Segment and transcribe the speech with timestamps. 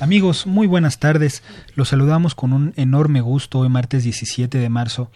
[0.00, 1.42] Amigos, muy buenas tardes.
[1.74, 5.10] Los saludamos con un enorme gusto hoy martes 17 de marzo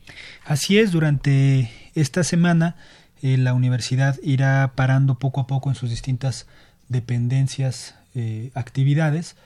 [0.44, 2.76] Así es, durante esta semana
[3.22, 6.46] eh, la universidad irá parando poco a poco en sus distintas
[6.88, 9.36] dependencias, eh, actividades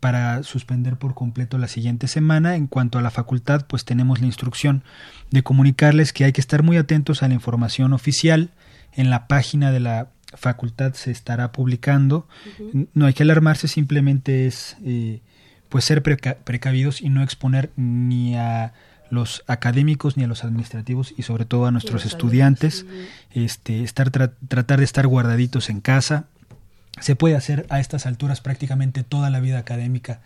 [0.00, 2.56] para suspender por completo la siguiente semana.
[2.56, 4.84] En cuanto a la facultad, pues tenemos la instrucción
[5.30, 8.50] de comunicarles que hay que estar muy atentos a la información oficial.
[8.92, 12.28] En la página de la facultad se estará publicando.
[12.94, 15.20] No hay que alarmarse, simplemente es eh,
[15.68, 18.72] pues ser precavidos y no exponer ni a
[19.10, 22.84] los académicos ni a los administrativos y sobre todo a nuestros estudiantes,
[23.32, 26.26] este, estar tratar de estar guardaditos en casa,
[27.00, 30.20] se puede hacer a estas alturas prácticamente toda la vida académica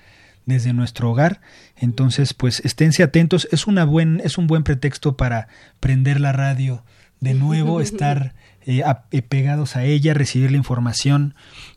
[0.46, 1.40] desde nuestro hogar.
[1.76, 3.48] Entonces, pues esténse atentos.
[3.52, 5.48] Es, una buen, es un buen pretexto para
[5.80, 6.82] prender la radio
[7.20, 8.34] de nuevo, estar
[8.66, 11.34] eh, eh, pegados a ella, recibir la información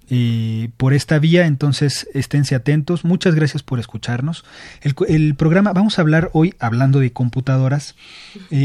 [0.09, 1.45] eh, por esta vía.
[1.45, 3.06] Entonces, esténse atentos.
[3.06, 4.44] Muchas gracias por escucharnos.
[4.81, 7.95] El, el programa, vamos a hablar hoy, hablando de computadoras,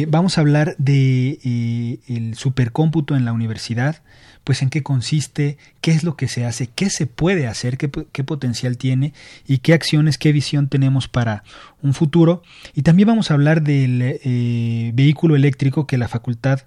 [0.08, 4.02] vamos a hablar de el supercómputo en la universidad
[4.44, 7.88] pues en qué consiste, qué es lo que se hace, qué se puede hacer, qué,
[8.24, 9.12] potencial tiene
[9.46, 11.44] y qué acciones, qué visión tenemos para
[11.82, 12.42] un futuro.
[12.74, 16.60] Y también vamos a hablar del eh, vehículo eléctrico que la facultad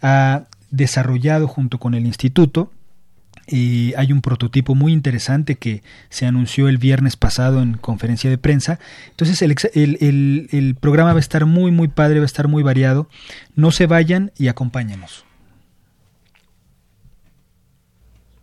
[0.00, 2.72] ha desarrollado junto con el instituto.
[3.50, 8.36] Y hay un prototipo muy interesante que se anunció el viernes pasado en conferencia de
[8.36, 8.78] prensa.
[9.08, 13.08] Entonces el, el programa va a estar muy, muy padre, va a estar muy variado.
[13.54, 15.27] No se vayan y acompáñenos.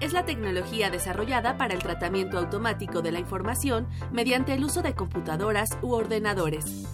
[0.00, 4.94] es la tecnología desarrollada para el tratamiento automático de la información mediante el uso de
[4.94, 6.86] computadoras u ordenadores.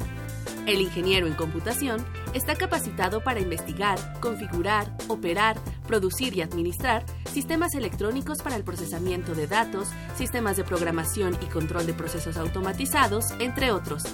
[0.66, 2.04] El ingeniero en computación
[2.34, 5.56] está capacitado para investigar, configurar, operar,
[5.86, 11.86] producir y administrar sistemas electrónicos para el procesamiento de datos, sistemas de programación y control
[11.86, 14.04] de procesos automatizados, entre otros.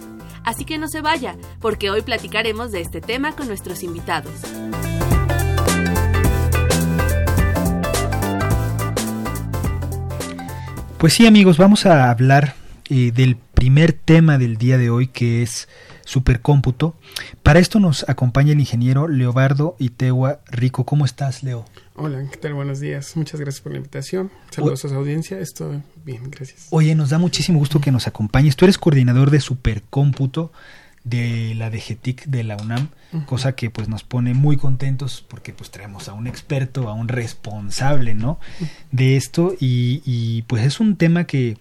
[0.44, 4.32] Así que no se vaya, porque hoy platicaremos de este tema con nuestros invitados.
[11.06, 12.56] Pues sí amigos, vamos a hablar
[12.90, 15.68] eh, del primer tema del día de hoy que es
[16.04, 16.96] supercómputo.
[17.44, 20.84] Para esto nos acompaña el ingeniero Leobardo Itegua Rico.
[20.84, 21.64] ¿Cómo estás, Leo?
[21.94, 22.54] Hola, ¿qué tal?
[22.54, 23.16] Buenos días.
[23.16, 24.32] Muchas gracias por la invitación.
[24.50, 25.38] Saludos a su audiencia.
[25.38, 26.66] Estoy bien, gracias.
[26.70, 28.56] Oye, nos da muchísimo gusto que nos acompañes.
[28.56, 30.50] Tú eres coordinador de supercómputo
[31.06, 32.88] de la DGTIC de la UNAM,
[33.26, 37.06] cosa que pues nos pone muy contentos porque pues traemos a un experto, a un
[37.06, 38.40] responsable, ¿no?
[38.90, 41.58] De esto y, y pues es un tema que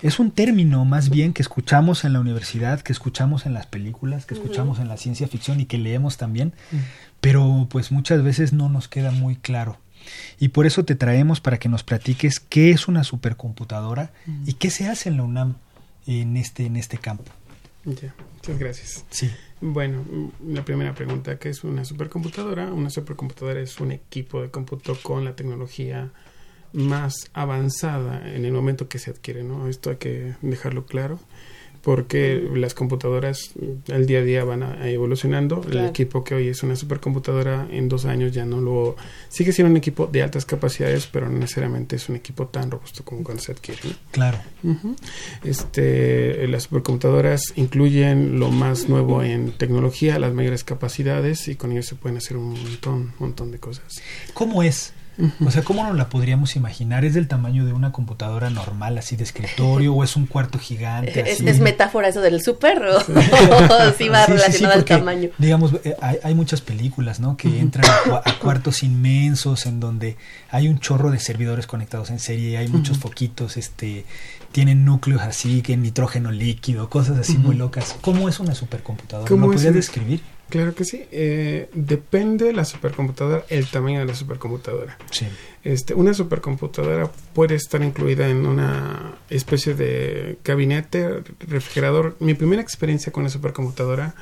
[0.00, 4.26] es un término más bien que escuchamos en la universidad, que escuchamos en las películas,
[4.26, 6.52] que escuchamos en la ciencia ficción y que leemos también,
[7.20, 9.78] pero pues muchas veces no nos queda muy claro.
[10.40, 14.10] Y por eso te traemos para que nos platiques qué es una supercomputadora
[14.44, 15.54] y qué se hace en la UNAM
[16.08, 17.30] en este, en este campo.
[17.84, 19.04] Ya, muchas gracias.
[19.10, 19.30] Sí.
[19.60, 20.04] Bueno,
[20.46, 22.72] la primera pregunta, ¿qué es una supercomputadora?
[22.72, 26.12] Una supercomputadora es un equipo de cómputo con la tecnología
[26.72, 29.68] más avanzada en el momento que se adquiere, ¿no?
[29.68, 31.18] Esto hay que dejarlo claro
[31.82, 33.50] porque las computadoras
[33.92, 35.62] al día a día van evolucionando.
[35.68, 38.96] El equipo que hoy es una supercomputadora en dos años ya no lo
[39.28, 43.04] sigue siendo un equipo de altas capacidades, pero no necesariamente es un equipo tan robusto
[43.04, 43.80] como cuando se adquiere.
[44.12, 44.38] Claro.
[45.42, 51.82] Este, las supercomputadoras incluyen lo más nuevo en tecnología, las mayores capacidades y con ello
[51.82, 54.00] se pueden hacer un montón, montón de cosas.
[54.34, 54.92] ¿Cómo es
[55.44, 57.04] o sea, ¿cómo nos la podríamos imaginar?
[57.04, 61.30] ¿Es del tamaño de una computadora normal, así de escritorio, o es un cuarto gigante?
[61.30, 63.00] ¿Es, metáfora eso del súper o,
[63.96, 65.30] sí va relacionado al tamaño?
[65.38, 67.36] Digamos, eh, hay, muchas películas, ¿no?
[67.36, 67.84] Que entran
[68.24, 70.16] a, cuartos inmensos en donde
[70.50, 74.04] hay un chorro de servidores conectados en serie, hay muchos foquitos, este,
[74.50, 77.96] tienen núcleos así, que nitrógeno líquido, cosas así muy locas.
[78.00, 79.30] ¿Cómo es una supercomputadora?
[79.30, 80.20] ¿Lo podrías describir?
[80.52, 81.06] Claro que sí.
[81.10, 84.98] Eh, depende de la supercomputadora, el tamaño de la supercomputadora.
[85.10, 85.26] Sí.
[85.64, 92.16] Este, una supercomputadora puede estar incluida en una especie de gabinete, refrigerador.
[92.20, 94.14] Mi primera experiencia con la supercomputadora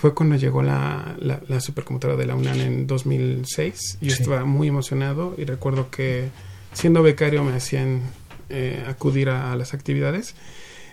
[0.00, 3.98] fue cuando llegó la, la, supercomputadora de la UNAM en 2006.
[4.00, 6.30] Yo estaba muy emocionado y recuerdo que
[6.72, 8.02] siendo becario me hacían
[8.48, 10.34] eh, acudir a las actividades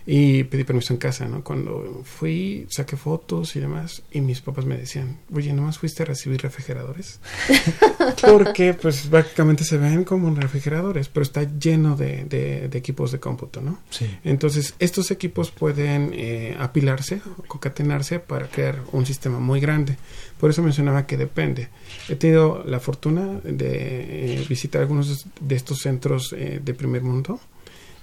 [0.09, 1.43] y pedí permiso en casa, ¿no?
[1.43, 6.05] Cuando fui, saqué fotos y demás, y mis papás me decían, oye, ¿nomás fuiste a
[6.05, 7.19] recibir refrigeradores?
[8.21, 13.59] Porque, pues, básicamente se ven como refrigeradores, pero está lleno de, de, equipos de cómputo,
[13.59, 13.79] ¿no?
[13.89, 14.09] Sí.
[14.23, 19.97] Entonces, estos equipos pueden eh, apilarse o concatenarse para crear un sistema muy grande.
[20.39, 21.67] Por eso mencionaba que depende.
[22.07, 27.41] He tenido la fortuna de eh, visitar algunos de estos centros eh, de primer mundo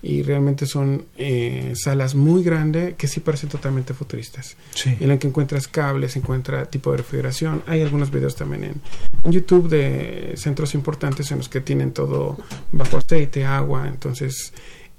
[0.04, 4.54] y realmente son eh, salas muy grandes que sí parecen totalmente futuristas.
[4.84, 7.62] En la que encuentras cables, encuentra tipo de refrigeración.
[7.66, 8.80] Hay algunos videos también en,
[9.22, 12.36] en, YouTube de centros importantes en los que tienen todo
[12.70, 13.88] bajo aceite, agua.
[13.88, 14.52] Entonces,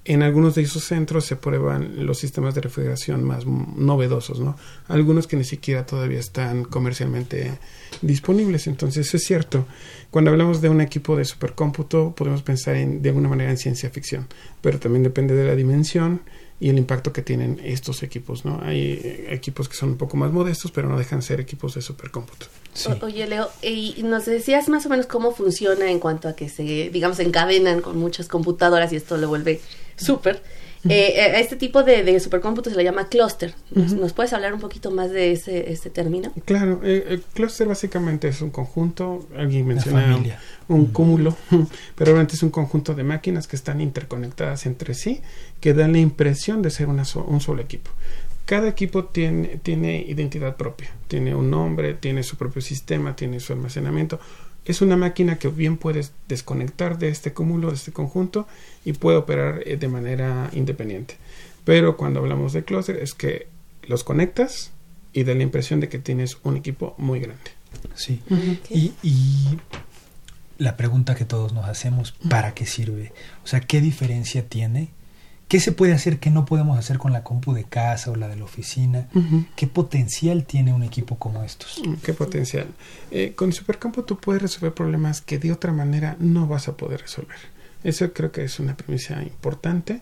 [0.06, 4.56] en algunos de esos centros se prueban los sistemas de refrigeración más novedosos, ¿no?
[4.88, 7.58] Algunos que ni siquiera todavía están comercialmente
[8.04, 8.68] disponibles.
[8.68, 9.66] Entonces, es cierto,
[10.12, 13.90] cuando hablamos de un equipo de supercómputo, podemos pensar en, de alguna manera en ciencia
[13.90, 14.28] ficción,
[14.62, 16.22] pero también depende de la dimensión
[16.60, 18.62] y el impacto que tienen estos equipos, ¿no?
[18.62, 22.46] Hay equipos que son un poco más modestos, pero no dejan ser equipos de supercómputo.
[23.02, 26.92] oye, Leo, y nos decías más o menos cómo funciona en cuanto a que se,
[26.92, 29.60] digamos, encadenan con muchas computadoras y esto lo vuelve
[29.96, 30.42] súper.
[30.88, 33.56] Eh, a este tipo de, de, supercómputo se le llama clúster.
[33.72, 36.32] ¿Nos, puedes hablar un poquito más de ese, ese término?
[36.46, 40.16] Claro, eh, el clúster básicamente es un conjunto, alguien menciona
[40.68, 41.36] un, cúmulo,
[41.96, 45.22] pero realmente es un conjunto de máquinas que están interconectadas entre sí,
[45.60, 47.90] que dan la impresión de ser una un solo equipo.
[48.46, 53.54] Cada equipo tiene, tiene identidad propia, tiene un nombre, tiene su propio sistema, tiene su
[53.54, 54.20] almacenamiento
[54.66, 58.48] es una máquina que bien puedes desconectar de este cúmulo, de este conjunto,
[58.84, 61.18] y puede operar eh, de manera independiente.
[61.64, 63.48] Pero cuando hablamos de clúster es que
[63.84, 64.72] los conectas
[65.14, 67.52] y da la impresión de que tienes un equipo muy grande.
[67.96, 68.22] Sí.
[68.70, 68.92] y,
[70.58, 73.12] la pregunta que todos nos hacemos, ¿para qué sirve?
[73.44, 74.90] O sea, ¿qué diferencia tiene
[75.48, 78.28] ¿Qué se puede hacer que no podemos hacer con la compu de casa o la
[78.28, 79.08] de la oficina?
[79.56, 81.82] ¿Qué potencial tiene un equipo como estos?
[81.86, 82.68] Mm, ¿Qué potencial?
[83.12, 87.02] Eh, con Supercompu tú puedes resolver problemas que de otra manera no vas a poder
[87.02, 87.38] resolver.
[87.84, 90.02] Eso creo que es una premisa importante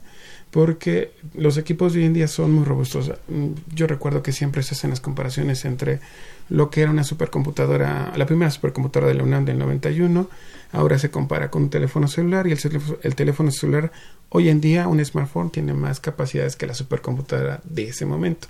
[0.52, 3.12] porque los equipos de hoy en día son muy robustos.
[3.28, 6.00] Mm, yo recuerdo que siempre se hacen las comparaciones entre
[6.48, 10.30] lo que era una supercomputadora, la primera supercomputadora de la UNAM del 91,
[10.74, 12.60] ahora se compara con un teléfono celular y el,
[13.02, 13.92] el teléfono celular
[14.30, 18.50] hoy en día un smartphone tiene más capacidades que la supercomputadora de ese momento.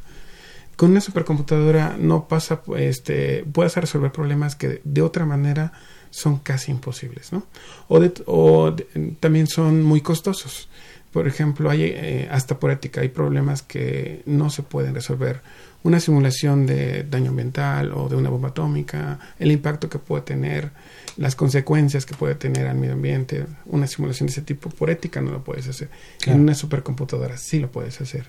[0.75, 5.71] Con una supercomputadora no pasa, este, puedes resolver problemas que de otra manera
[6.09, 7.45] son casi imposibles, ¿no?
[7.87, 8.75] O, o
[9.19, 10.67] también son muy costosos
[11.13, 15.41] por ejemplo, hay eh, hasta por ética, hay problemas que no se pueden resolver.
[15.83, 20.71] Una simulación de daño ambiental o de una bomba atómica, el impacto que puede tener,
[21.17, 25.21] las consecuencias que puede tener al medio ambiente, una simulación de ese tipo, por ética
[25.21, 25.89] no lo puedes hacer.
[26.25, 28.25] En una supercomputadora sí lo puedes hacer.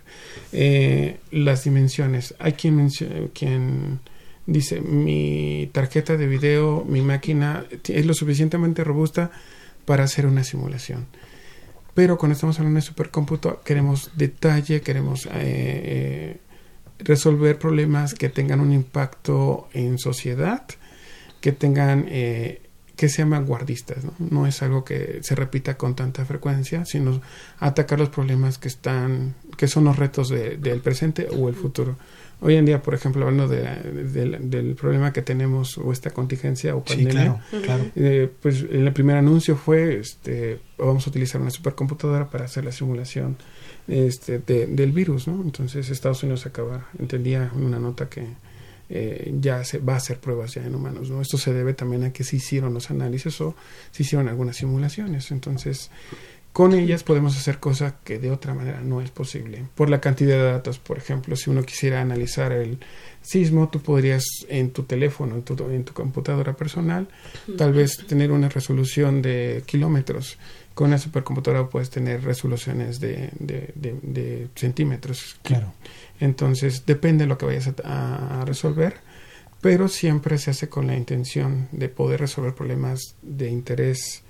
[0.52, 2.88] Eh, las dimensiones, hay quien,
[3.32, 4.00] quien
[4.46, 9.30] dice, mi tarjeta de video, mi máquina es lo suficientemente robusta
[9.84, 11.06] para hacer una simulación
[11.94, 16.36] pero cuando estamos hablando de supercómputo queremos detalle, queremos eh, eh,
[16.98, 20.66] resolver problemas que tengan un impacto en sociedad,
[21.40, 22.62] que tengan eh,
[22.96, 24.12] que sean vanguardistas, ¿no?
[24.18, 24.46] ¿no?
[24.46, 27.20] es algo que se repita con tanta frecuencia, sino
[27.58, 31.96] atacar los problemas que están, que son los retos del presente o el futuro.
[32.40, 33.62] Hoy en día, por ejemplo, hablando de,
[34.40, 37.42] del problema que tenemos o esta contingencia o pandemia,
[37.96, 42.72] eh, pues el primer anuncio fue, este, vamos a utilizar una supercomputadora para hacer la
[42.72, 43.36] simulación
[43.88, 45.40] este, del virus, ¿no?
[45.42, 48.26] Entonces Estados Unidos acaba, entendía en una nota que
[48.96, 51.20] eh, ya se va a hacer pruebas ya en humanos, ¿no?
[51.20, 53.56] Esto se debe también a que se hicieron los análisis o
[53.90, 55.90] se hicieron algunas simulaciones, entonces
[56.54, 59.64] con ellas podemos hacer cosas que de otra manera no es posible.
[59.74, 62.78] Por la cantidad de datos, por ejemplo, si uno quisiera analizar el
[63.22, 67.08] sismo, tú podrías en tu teléfono, en tu, en tu computadora personal,
[67.58, 70.38] tal vez tener una resolución de kilómetros.
[70.74, 75.36] Con una supercomputadora puedes tener resoluciones de, de, centímetros.
[75.42, 75.72] Claro.
[76.24, 78.94] Entonces, depende de lo que vayas a, a resolver,
[79.60, 84.23] pero siempre se hace con la intención de poder resolver problemas de interés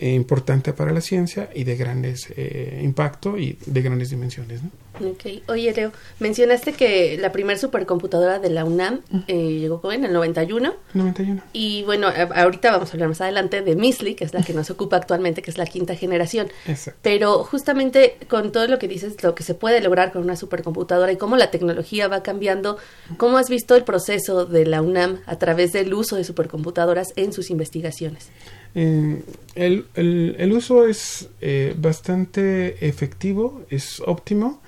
[0.00, 4.62] eh, importante para la ciencia y de grandes eh, impacto y de grandes dimensiones.
[4.62, 4.70] ¿no?
[5.10, 5.42] Ok.
[5.48, 10.72] Oye, Leo, mencionaste que la primera supercomputadora de la UNAM eh, llegó en el 91.
[10.94, 11.42] 91.
[11.52, 14.70] Y bueno, ahorita vamos a hablar más adelante de MISLI, que es la que nos
[14.70, 16.48] ocupa actualmente, que es la quinta generación.
[16.66, 17.00] Exacto.
[17.02, 21.10] Pero justamente con todo lo que dices, lo que se puede lograr con una supercomputadora
[21.10, 22.78] y cómo la tecnología va cambiando,
[23.16, 27.32] ¿cómo has visto el proceso de la UNAM a través del uso de supercomputadoras en
[27.32, 28.30] sus investigaciones?
[28.74, 29.22] Eh,
[29.54, 34.60] el, el, uso es eh, bastante efectivo, es óptimo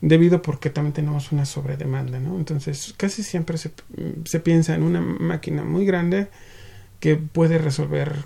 [0.00, 2.36] debido porque también tenemos una sobredemanda, ¿no?
[2.36, 3.70] Entonces, casi siempre se,
[4.24, 6.28] se piensa en una máquina muy grande
[6.98, 8.24] que puede resolver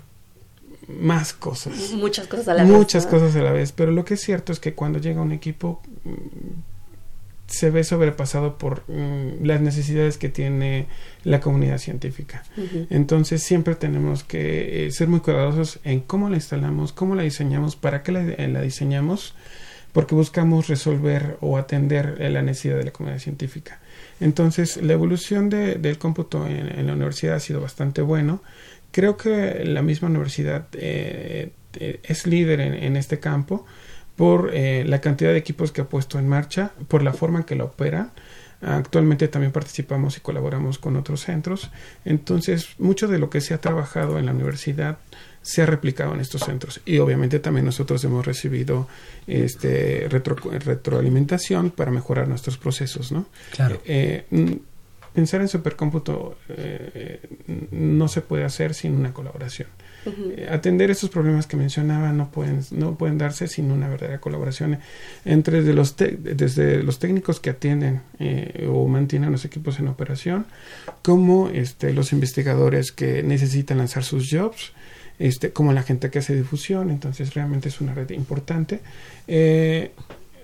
[0.87, 1.91] más cosas.
[1.91, 2.71] Muchas cosas a la vez.
[2.71, 5.31] Muchas cosas a la vez, pero lo que es cierto es que cuando llega un
[5.31, 6.76] equipo mm,
[7.47, 10.87] se ve sobrepasado por mm, las necesidades que tiene
[11.23, 12.43] la comunidad científica.
[12.89, 17.75] Entonces siempre tenemos que eh, ser muy cuidadosos en cómo la instalamos, cómo la diseñamos,
[17.75, 19.33] para qué la, la diseñamos
[19.97, 23.79] porque buscamos resolver o atender la necesidad de la comunidad científica.
[24.19, 28.43] Entonces, la evolución del cómputo en, la universidad ha sido bastante bueno.
[28.91, 33.65] Creo que la misma universidad eh, eh, es líder en, este campo
[34.17, 37.45] por eh, la cantidad de equipos que ha puesto en marcha, por la forma en
[37.45, 38.11] que lo opera.
[38.59, 41.69] Actualmente también participamos y colaboramos con otros centros.
[42.03, 44.97] Entonces, mucho de lo que se ha trabajado en la universidad
[45.43, 48.89] se ha replicado en estos centros y obviamente también nosotros hemos recibido
[49.27, 54.25] este retroalimentación para mejorar nuestros procesos no claro eh,
[55.13, 57.21] pensar en supercómputo eh,
[57.71, 59.69] no se puede hacer sin una colaboración
[60.05, 64.79] eh, atender estos problemas que mencionaba no pueden no pueden darse sin una verdadera colaboración
[65.25, 68.01] entre los desde los técnicos que atienden
[68.69, 70.45] o mantienen los equipos en operación
[71.01, 74.71] como este los investigadores que necesitan lanzar sus jobs
[75.19, 78.81] este, como la gente que hace difusión, entonces realmente es una red importante.
[79.27, 79.91] Eh,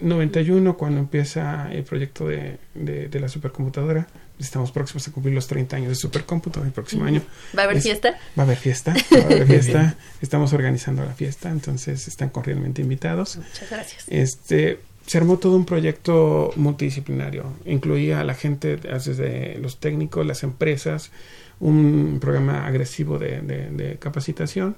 [0.02, 4.08] 91, cuando empieza el proyecto de, de, la supercomputadora,
[4.40, 7.22] estamos próximos a cumplir los 30 años de supercómputo el próximo año.
[7.58, 8.18] ¿Va a haber fiesta?
[8.38, 9.96] Va a haber fiesta, va a haber fiesta.
[10.22, 13.38] Estamos organizando la fiesta, entonces están cordialmente invitados.
[13.38, 14.06] Muchas gracias.
[14.08, 17.54] Este, se armó todo un proyecto multidisciplinario.
[17.66, 21.12] Incluía a la gente, desde los técnicos, las empresas,
[21.60, 24.76] un programa agresivo de, capacitación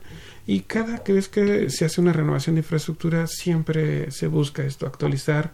[0.48, 5.52] y cada vez que se hace una renovación de infraestructura siempre se busca esto, actualizar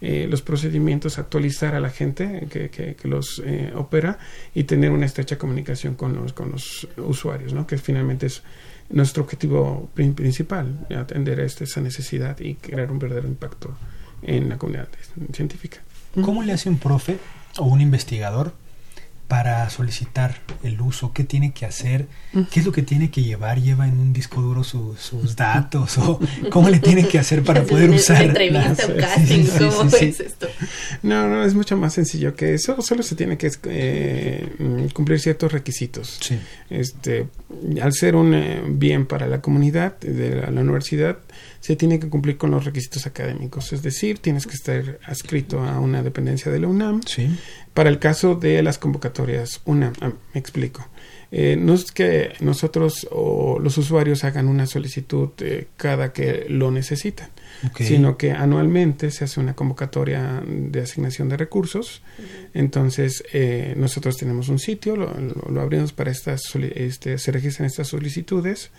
[0.00, 4.18] eh, los procedimientos, actualizar a la gente que, que, los eh, opera
[4.54, 7.66] y tener una estrecha comunicación con los, con los usuarios, ¿no?
[7.66, 8.42] que finalmente es
[8.90, 13.74] nuestro objetivo principal, atender esta, esa necesidad y crear un verdadero impacto
[14.22, 14.88] en la comunidad
[15.32, 15.78] científica.
[16.20, 17.18] ¿Cómo le hace un profe
[17.58, 18.52] o un investigador
[19.28, 22.06] para solicitar el uso, qué tiene que hacer,
[22.50, 26.20] qué es lo que tiene que llevar, lleva en un disco duro sus datos o
[26.50, 28.22] cómo le tiene que hacer para poder usar.
[28.22, 30.46] Entrevista, casting, ¿cómo es esto?
[31.02, 32.80] No, no, es mucho más sencillo que eso.
[32.82, 36.18] Solo se tiene que eh, cumplir ciertos requisitos.
[36.20, 36.38] Sí.
[36.68, 37.26] Este,
[37.80, 41.18] al ser un eh, bien para la comunidad de la, la, universidad,
[41.64, 43.72] se tiene que cumplir con los requisitos académicos.
[43.72, 47.00] Es decir, tienes que estar adscrito a una dependencia de la UNAM.
[47.06, 47.26] Sí.
[47.72, 50.86] Para el caso de las convocatorias UNAM, ah, me explico.
[51.32, 56.70] Eh, no es que nosotros o los usuarios hagan una solicitud eh, cada que lo
[56.70, 57.30] necesitan,
[57.70, 57.86] Okay.
[57.86, 62.02] sino que anualmente se hace una convocatoria de asignación de recursos.
[62.52, 66.42] Entonces, eh, nosotros tenemos un sitio, lo, lo- lo abrimos para estas,
[66.74, 68.70] este, se registran estas solicitudes.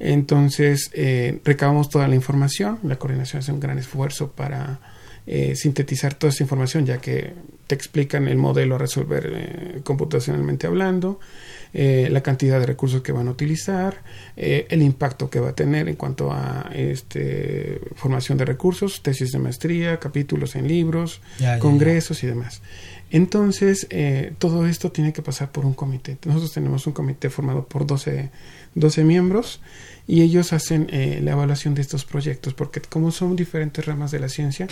[0.00, 2.78] Entonces, eh, recabamos toda la información.
[2.82, 4.80] La coordinación hace un gran esfuerzo para
[5.26, 7.34] eh, sintetizar toda esa información, ya que
[7.66, 11.20] te explican el modelo a resolver eh, computacionalmente hablando,
[11.72, 14.02] eh, la cantidad de recursos que van a utilizar,
[14.36, 19.30] eh, el impacto que va a tener en cuanto a este, formación de recursos, tesis
[19.30, 22.60] de maestría, capítulos en libros, Ya, ya, congresos y demás.
[23.10, 26.16] Entonces, eh, todo esto tiene que pasar por un comité.
[26.24, 28.30] Nosotros tenemos un comité formado por 12,
[28.74, 29.60] 12 miembros
[30.06, 34.20] y ellos hacen eh, la evaluación de estos proyectos, porque como son diferentes ramas de
[34.20, 34.68] la ciencia,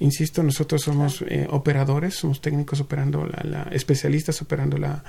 [0.00, 5.02] insisto, nosotros somos eh, operadores, somos técnicos operando, la, la- especialistas operando la,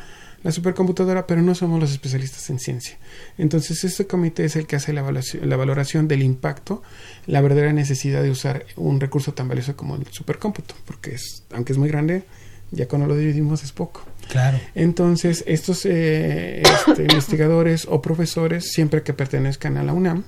[0.43, 2.97] la supercomputadora, pero no somos los especialistas en ciencia.
[3.37, 6.81] Entonces, este comité es el que hace la evaluación, la valoración del impacto,
[7.27, 11.73] la verdadera necesidad de usar un recurso tan valioso como el supercómputo, porque es, aunque
[11.73, 12.23] es muy grande,
[12.71, 14.05] ya cuando lo dividimos es poco.
[14.29, 14.59] Claro.
[14.75, 20.23] Entonces, estos eh, este, investigadores o profesores, siempre que pertenezcan a la UNAM,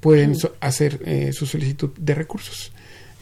[0.00, 2.72] pueden so- hacer eh, su solicitud de recursos.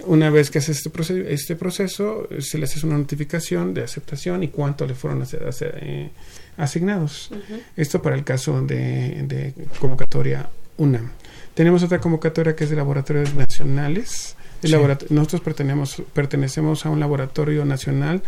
[0.06, 4.42] Una vez que hace este, proce- este proceso, se les hace una notificación de aceptación
[4.42, 5.24] y cuánto le fueron
[5.60, 6.10] eh,
[6.56, 7.30] asignados.
[7.76, 11.10] Esto para el caso de, de convocatoria UNAM.
[11.54, 14.36] Tenemos otra convocatoria que es de laboratorios nacionales.
[14.62, 15.06] El Sí.
[15.10, 18.22] nosotros pertenecemos, pertenecemos a un laboratorio nacional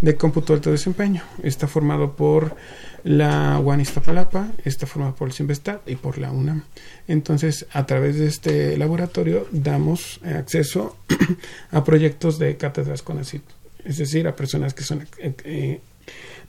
[0.00, 1.22] de cómputo de alto desempeño.
[1.42, 2.56] Está formado por
[3.04, 6.62] la UAN Iztapalapa, está formado por el CIMBESTAT y por la UNAM.
[7.06, 10.96] Entonces, a través de este laboratorio damos acceso
[11.70, 13.18] a proyectos de cátedras con
[13.84, 15.80] es decir, a personas que son eh, eh,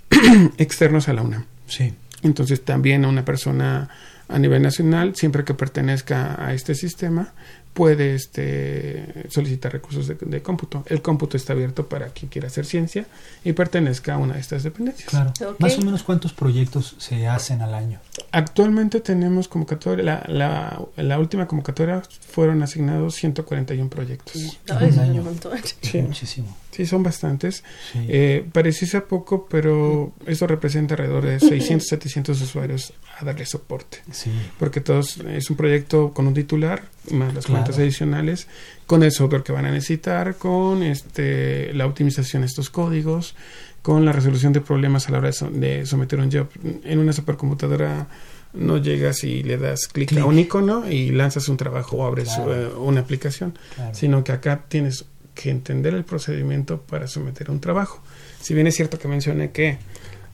[0.57, 1.45] externos a la UNAM.
[1.67, 1.93] Sí.
[2.23, 3.89] Entonces también una persona
[4.27, 7.33] a nivel nacional, siempre que pertenezca a este sistema,
[7.75, 10.83] puede este, solicitar recursos de, de cómputo.
[10.87, 13.05] El cómputo está abierto para quien quiera hacer ciencia
[13.43, 15.09] y pertenezca a una de estas dependencias.
[15.09, 15.33] Claro.
[15.59, 17.99] Más o menos cuántos proyectos se hacen al año.
[18.31, 24.35] Actualmente tenemos convocatoria, la, la, la última convocatoria fueron asignados 141 proyectos.
[24.69, 25.19] Un es año.
[25.19, 25.59] un montón.
[25.81, 26.01] Sí.
[26.01, 26.55] Muchísimo.
[26.75, 27.63] Sí, son bastantes.
[27.93, 27.99] Sí.
[28.09, 33.99] Eh, pareciese poco, pero esto representa alrededor de 600, 700 usuarios a darle soporte.
[34.11, 34.29] sí.
[34.59, 37.61] porque todos es un proyecto con un titular más las Claro.
[37.63, 38.47] cuentas adicionales
[38.87, 43.35] con el software que van a necesitar con este la optimización de estos códigos
[43.81, 46.47] con la resolución de problemas a la hora de, so- de someter un job
[46.83, 48.07] en una supercomputadora
[48.53, 52.29] no llegas y le das clic a un icono y lanzas un trabajo o abres
[52.35, 52.53] Claro.
[52.55, 53.93] eh, una aplicación Claro.
[53.93, 58.01] sino que acá tienes que entender el procedimiento para someter un trabajo.
[58.41, 59.77] Si bien es cierto que mencioné que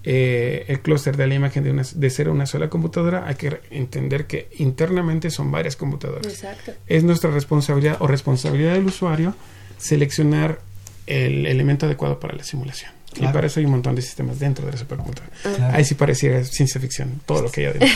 [0.03, 3.59] eh, el clúster de la imagen de, una, de ser una sola computadora, hay que
[3.71, 6.25] entender que internamente son varias computadoras.
[6.25, 6.71] Exacto.
[6.87, 9.35] Es nuestra responsabilidad o responsabilidad del usuario
[9.77, 10.59] seleccionar
[11.07, 12.91] el elemento adecuado para la simulación.
[13.19, 15.35] Y para eso hay un montón de sistemas dentro de la supercomputadora.
[15.41, 15.75] Claro.
[15.75, 17.89] Ahí sí pareciera ciencia ficción, todo lo que hay adentro.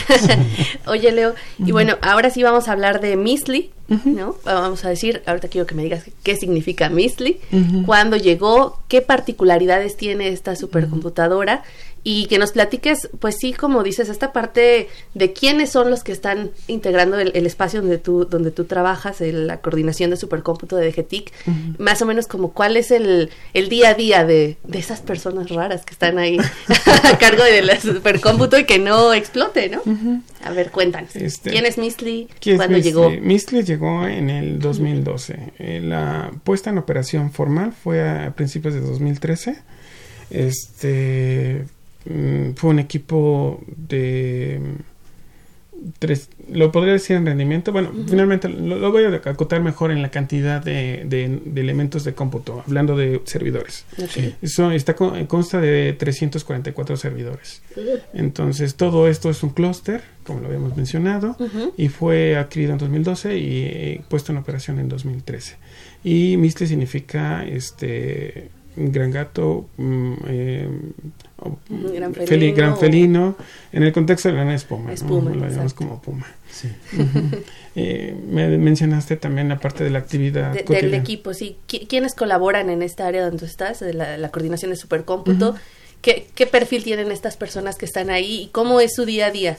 [0.87, 4.35] Oye, Leo, y bueno, ahora sí vamos a hablar de Misli, ¿no?
[4.43, 7.39] Vamos a decir, ahorita quiero que me digas qué significa Misli,
[7.85, 11.63] cuándo llegó, qué particularidades tiene esta supercomputadora
[12.07, 16.11] y que nos platiques, pues sí, como dices, esta parte de quiénes son los que
[16.11, 20.75] están integrando el, el espacio donde tú, donde tú trabajas, el- la coordinación de supercómputo
[20.77, 21.33] de DGTIC,
[21.79, 25.49] más o menos como cuál es el, el día a día de, de esas personas
[25.49, 26.37] raras que están ahí
[27.03, 29.81] a cargo de la supercómputo y que no explote, ¿no?
[30.43, 31.15] A ver, cuéntanos.
[31.15, 32.27] Este, ¿Quién es Misli?
[32.39, 33.09] ¿Quién es ¿Cuándo llegó?
[33.09, 35.53] Mistli llegó en el 2012.
[35.57, 39.57] Eh, la puesta en operación formal fue a principios de 2013.
[40.29, 41.65] Este
[42.55, 47.71] fue un equipo de mm, tres, lo podría decir en rendimiento.
[47.71, 52.03] Bueno, finalmente lo, lo voy a acotar mejor en la cantidad de, de- de elementos
[52.03, 53.85] de cómputo, hablando de servidores.
[54.01, 54.33] Ok.
[54.41, 57.61] Eso está con- consta de 344 servidores.
[58.13, 61.35] Entonces, todo esto es un clúster, como lo habíamos mencionado,
[61.77, 65.55] y fue adquirido en 2012 y eh, puesto en operación en 2013.
[66.03, 70.69] Y MISTLE significa este gran gato, mm, eh,
[71.93, 73.35] gran, felino, gran felino,
[73.71, 75.35] en el contexto de la espuma, espuma ¿no?
[75.35, 76.27] lo llamamos como puma.
[76.49, 76.69] Sí.
[77.75, 81.57] eh, me mencionaste también la parte de la actividad de, del equipo, sí.
[81.67, 85.55] ¿Quiénes colaboran en esta área donde estás, de la, la coordinación de supercómputo?
[86.05, 89.57] ¿Qué, perfil tienen estas personas que están ahí y cómo es su día a día?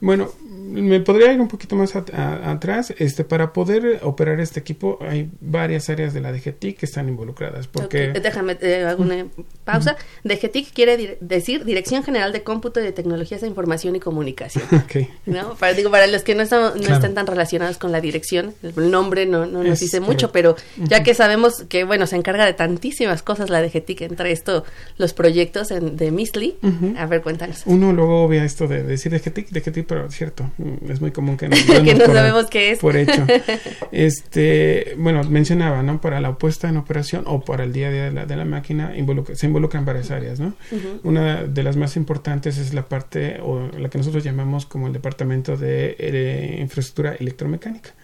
[0.00, 2.94] Bueno, me podría ir un poquito más atrás.
[2.98, 7.66] Este, para poder operar este equipo hay varias áreas de la DGTIC que están involucradas.
[7.66, 8.12] Porque...
[8.12, 9.26] Déjame, eh, hago una
[9.64, 9.96] pausa.
[10.22, 14.66] DGTIC quiere decir Dirección General de Cómputo y de Tecnologías de Información y Comunicación.
[15.26, 15.56] ¿no?
[15.56, 18.92] Para, digo, para los que no, están, no están tan relacionados con la dirección, el
[18.92, 22.52] nombre no, no nos dice mucho, pero ya que sabemos que, bueno, se encarga de
[22.52, 24.64] tantísimas cosas la DGTIC, entre esto
[24.96, 26.56] los proyectos de Misli.
[26.96, 27.62] A ver, cuéntanos.
[27.66, 31.36] Uno luego ve esto de decir de DGT, pero es cierto, mm, es muy común
[31.36, 32.78] que no, que no sabemos qué es.
[32.78, 33.26] Por hecho.
[33.92, 36.00] este, bueno, mencionaba, ¿no?
[36.00, 38.44] Para la puesta en operación o para el día a día de la, de la
[38.44, 38.92] máquina
[39.34, 40.54] se involucran varias áreas, ¿no?
[41.02, 44.92] Una de las más importantes es la parte o la que nosotros llamamos como el
[44.92, 47.94] departamento de eh, infraestructura electromecánica.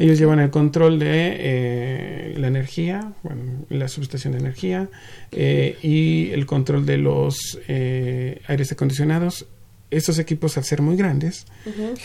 [0.00, 4.88] Ellos llevan el control de eh, la energía, bueno, la subestación de energía
[5.30, 9.44] eh, y el control de los eh, aires acondicionados.
[9.90, 11.44] Estos equipos, al ser muy grandes,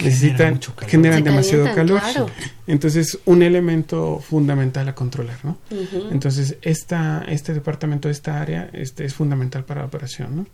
[0.02, 2.02] necesitan, generan demasiado calor.
[2.68, 5.60] Entonces, un elemento fundamental a controlar, ¿no?
[6.12, 10.48] Entonces, esta, este departamento, esta área, este, es fundamental para la operación, ¿no?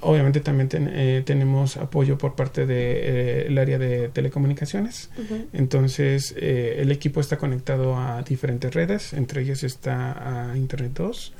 [0.00, 5.10] Obviamente también eh, tenemos apoyo por parte del de, eh, área de telecomunicaciones.
[5.52, 11.32] Entonces, eh, el equipo está conectado a diferentes redes, entre ellas está a Internet 2,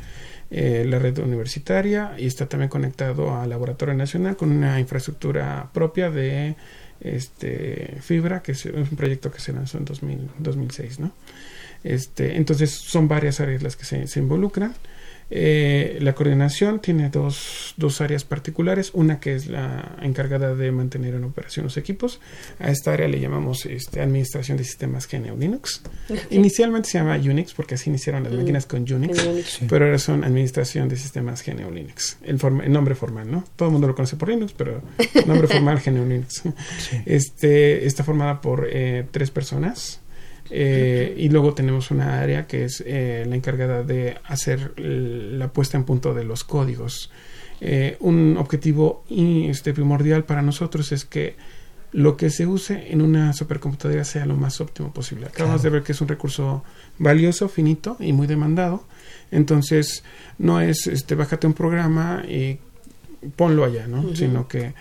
[0.51, 6.57] la red universitaria, y está también conectado al Laboratorio Nacional con una infraestructura propia de
[7.01, 9.85] este, fibra, que es un proyecto que se lanzó en
[10.39, 11.01] 2006.
[11.01, 11.13] ¿no?
[11.85, 14.75] Este, entonces, son varias áreas las que se, se involucran.
[15.29, 21.15] Eh, la coordinación tiene dos, dos, áreas particulares, una que es la encargada de mantener
[21.15, 22.21] en operación los equipos.
[22.61, 25.83] A esta área le llamamos este, Administración de Sistemas GNU Linux.
[26.31, 28.37] Inicialmente se llama Unix porque así iniciaron las mm.
[28.37, 32.19] máquinas con Unix, pero ahora son Administración de Sistemas GNU Linux.
[32.23, 33.45] El, el, nombre formal, ¿no?
[33.57, 34.81] Todo el mundo lo conoce por Linux, pero
[35.15, 36.43] el nombre formal GNU Linux.
[37.05, 40.01] Este, está formada por eh, tres personas.
[40.51, 45.77] Eh, y luego tenemos una área que es eh, la encargada de hacer la puesta
[45.77, 47.11] en punto de los códigos.
[47.61, 51.37] Eh, un objetivo este, primordial para nosotros es que
[51.93, 55.27] lo que se use en una supercomputadora sea lo más óptimo posible.
[55.27, 56.63] Acabamos de ver que es un recurso
[56.99, 58.85] valioso, finito y muy demandado.
[59.31, 60.05] Entonces,
[60.39, 62.59] no es este, bájate un programa y
[63.35, 64.15] ponlo allá, ¿no?
[64.15, 64.75] Sino que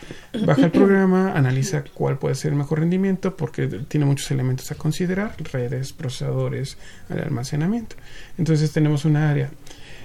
[0.45, 4.75] baja el programa, analiza cuál puede ser el mejor rendimiento, porque tiene muchos elementos a
[4.75, 6.77] considerar, redes, procesadores,
[7.10, 7.95] almacenamiento.
[8.38, 9.49] Entonces tenemos una área.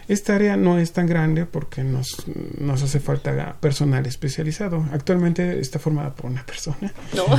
[0.09, 2.25] Esta área no es tan grande porque nos,
[2.59, 4.85] nos hace falta personal especializado.
[4.93, 6.93] Actualmente está formada por una persona.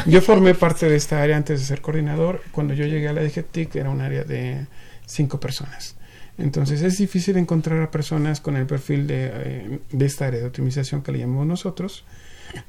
[0.06, 2.42] Yo formé parte de esta área antes de ser coordinador.
[2.54, 4.68] Cuando yo llegué a la DGTIC era un área de
[5.06, 5.98] cinco personas.
[6.42, 11.04] Entonces es difícil encontrar a personas con el perfil eh, de, esta área de optimización
[11.04, 12.04] que le llamamos nosotros,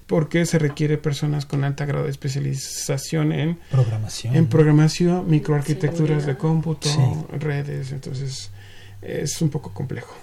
[0.07, 6.37] porque se requiere personas con alta grado de especialización en programación, en programación, microarquitecturas de
[6.37, 6.89] cómputo,
[7.33, 8.51] redes, entonces
[9.01, 10.15] es un poco complejo.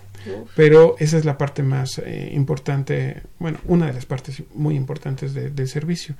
[0.55, 5.34] Pero esa es la parte más eh, importante, bueno, una de las partes muy importantes
[5.34, 6.15] del servicio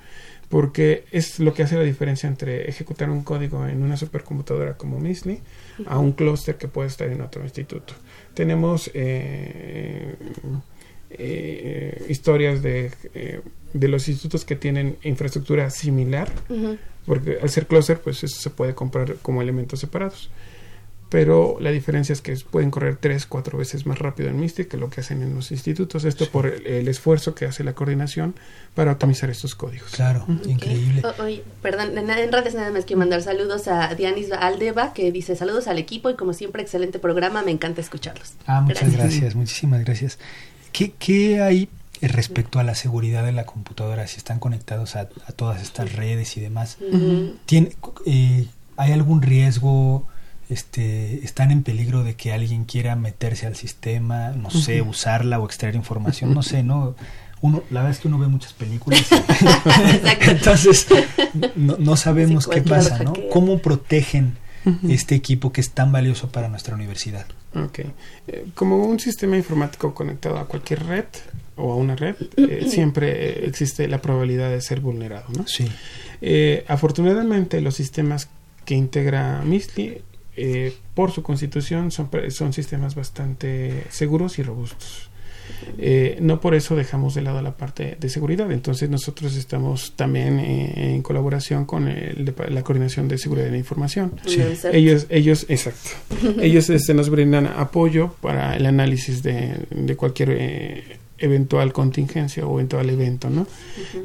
[0.50, 5.00] porque es lo que hace la diferencia entre ejecutar un código en una supercomputadora como
[5.00, 5.40] Misli
[5.86, 7.94] a un clúster que puede estar en otro instituto.
[8.34, 10.16] Tenemos eh,
[11.12, 13.42] eh, historias de, eh,
[13.74, 16.30] de, los institutos que tienen infraestructura similar,
[17.06, 20.32] porque al ser clúster, pues eso se puede comprar como elementos separados
[21.10, 24.78] pero la diferencia es que pueden correr tres, cuatro veces más rápido en Mystic que
[24.78, 26.06] lo que hacen en los institutos.
[26.06, 28.36] Esto por el, esfuerzo que hace la coordinación
[28.76, 29.90] para optimizar estos códigos.
[29.92, 31.02] Claro, increíble.
[31.20, 35.68] oye, perdón, en, redes nada más quiero mandar saludos a Dianis Aldeva, que dice saludos
[35.68, 38.34] al equipo y como siempre, excelente programa, me encanta escucharlos.
[38.46, 40.20] Ah, muchas gracias, muchísimas gracias.
[40.72, 41.70] ¿Qué, ¿Qué hay
[42.02, 44.06] respecto a la seguridad de la computadora?
[44.06, 46.78] Si están conectados a, todas estas redes y demás,
[47.48, 48.46] ¿tiene, eh,
[48.78, 50.08] ¿hay algún riesgo?
[50.50, 55.46] Este, están en peligro de que alguien quiera meterse al sistema, no sé, usarla o
[55.46, 56.96] extraer información, no sé, ¿no?
[57.42, 59.08] Uno, la verdad es que uno ve muchas películas,
[60.28, 60.88] entonces
[61.56, 63.14] no, sabemos qué pasa, ¿no?
[63.32, 64.36] ¿Cómo protegen
[64.90, 67.26] este equipo que es tan valioso para nuestra universidad?
[67.56, 67.80] Ok.
[68.28, 71.06] Eh, como un sistema informático conectado a cualquier red
[71.56, 75.48] o a una red, eh, siempre existe la probabilidad de ser vulnerado, ¿no?
[75.48, 75.66] Sí.
[76.22, 78.28] Eh, afortunadamente, los sistemas
[78.66, 80.02] que integra Misli
[80.40, 85.10] eh, por su constitución son, son sistemas bastante seguros y robustos.
[85.78, 88.52] Eh, no por eso dejamos de lado la parte de seguridad.
[88.52, 94.14] Entonces nosotros estamos también eh, en colaboración con la coordinación de seguridad de la información.
[94.72, 95.90] Ellos, ellos, exacto.
[96.42, 100.84] ellos este, nos brindan apoyo para el análisis de, de cualquier eh,
[101.18, 103.46] eventual contingencia o eventual evento, ¿no?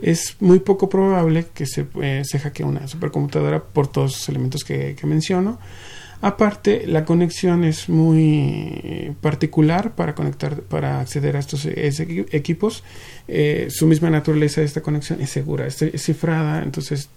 [0.03, 1.87] Es muy poco probable que se,
[2.25, 5.59] se hackee una supercomputadora por todos los elementos que, que menciono.
[6.21, 12.83] Aparte, la conexión es muy particular para conectar, para acceder a estos equipos.
[13.29, 16.63] Eh, su misma naturaleza de esta conexión es segura, es, cifrada.
[16.63, 17.09] Entonces,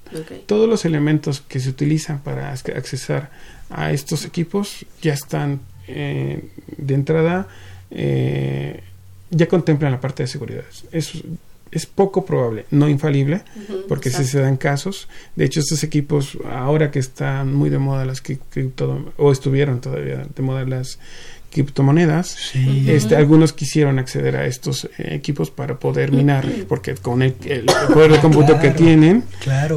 [0.45, 3.29] todos los elementos que se utilizan para accesar
[3.69, 7.47] a estos equipos ya están eh, de entrada,
[7.91, 8.81] eh,
[9.29, 10.63] ya contemplan la parte de seguridad.
[10.91, 11.23] Es,
[11.71, 13.41] es poco probable, no infalible,
[13.87, 15.07] porque si se dan casos.
[15.35, 20.25] De hecho, estos equipos, ahora que están muy de moda las cripto, o estuvieron todavía
[20.35, 20.99] de moda las
[21.51, 22.53] criptomonedas,
[22.87, 27.33] este, algunos quisieron acceder a estos eh, equipos para poder minar, porque con el,
[27.93, 29.23] poder de cómputo que tienen,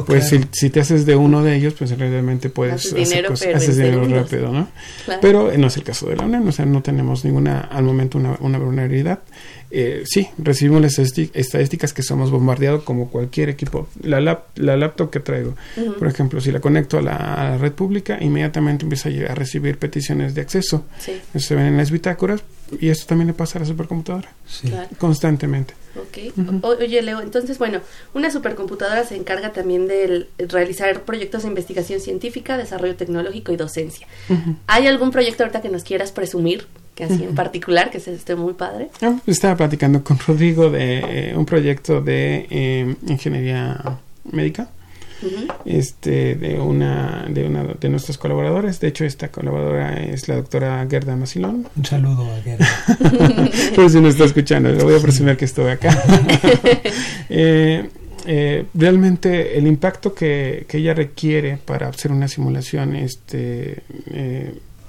[0.05, 4.05] pues Si, te haces de uno de ellos, pues realmente puedes hacer dinero, haces dinero
[4.07, 4.67] rápido, ¿no?
[5.21, 8.17] Pero no es el caso de la UNAM, o sea, no tenemos ninguna, al momento,
[8.17, 9.19] una, una vulnerabilidad
[9.71, 13.87] eh, sí, recibimos las estadísticas que somos bombardeados como cualquier equipo.
[14.03, 15.55] La, la laptop que traigo,
[15.97, 20.41] por ejemplo, si la conecto a la, red pública, inmediatamente empieza a, recibir peticiones de
[20.41, 20.85] acceso.
[21.35, 22.41] Se ven en las bitácoras
[22.79, 24.31] y esto también le pasa a la supercomputadora.
[24.97, 25.73] Constantemente.
[26.61, 27.81] Oye, Leo, entonces, bueno,
[28.13, 34.07] una supercomputadora se encarga también de realizar proyectos de investigación científica, desarrollo tecnológico y docencia.
[34.67, 38.35] ¿Hay algún proyecto ahorita que nos quieras presumir que así en particular, que se esté
[38.35, 38.89] muy padre.
[39.01, 43.99] Ah, estaba platicando con Rodrigo de eh, un proyecto de eh, ingeniería
[44.31, 44.69] médica.
[45.65, 48.79] este de una de una de nuestros colaboradores.
[48.79, 51.67] De hecho esta colaboradora es la doctora Gerda Macilón.
[51.75, 52.67] Un saludo a Gerda.
[53.75, 55.95] Por si no está escuchando le voy a presumir que estoy acá.
[58.23, 63.81] Eh, realmente el impacto que, que, ella requiere para hacer una simulación este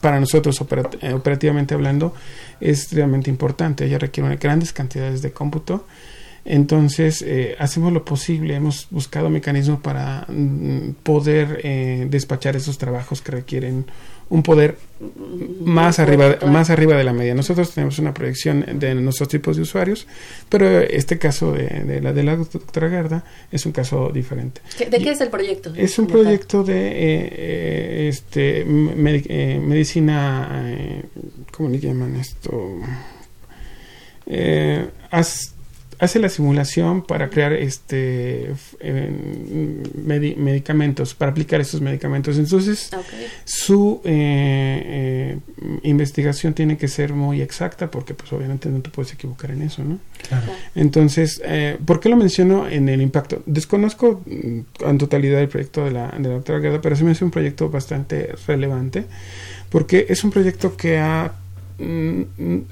[0.02, 0.60] para nosotros
[1.00, 2.12] eh, operativamente hablando
[2.60, 3.86] es realmente importante.
[3.86, 5.86] Ella requiere grandes cantidades de cómputo.
[6.44, 13.22] Entonces, eh, hacemos lo posible, hemos buscado mecanismos para mm, poder eh, despachar esos trabajos
[13.22, 13.86] que requieren
[14.32, 14.78] un poder
[15.60, 17.34] más arriba, más arriba de la media.
[17.34, 20.06] Nosotros tenemos una proyección de nuestros tipos de usuarios,
[20.48, 24.62] pero este caso de, la de la doctora Garda es un caso diferente.
[24.78, 25.74] ¿De qué es el proyecto?
[25.76, 30.64] Es un proyecto de eh, eh, este eh, medicina,
[31.50, 32.78] ¿cómo le llaman esto?
[36.02, 38.52] Hace la simulación para crear este
[40.36, 42.38] medicamentos, para aplicar esos medicamentos.
[42.38, 42.90] Entonces,
[43.44, 49.12] su eh, eh, investigación tiene que ser muy exacta porque pues obviamente no te puedes
[49.12, 50.00] equivocar en eso, ¿no?
[50.74, 53.40] Entonces, eh, ¿por qué lo menciono en el impacto?
[53.46, 57.12] Desconozco mm, en totalidad el proyecto de la, de la doctora Guerra, pero sí me
[57.12, 59.04] hace un proyecto bastante relevante
[59.70, 61.32] porque es un proyecto que ha,
[61.78, 62.22] mm,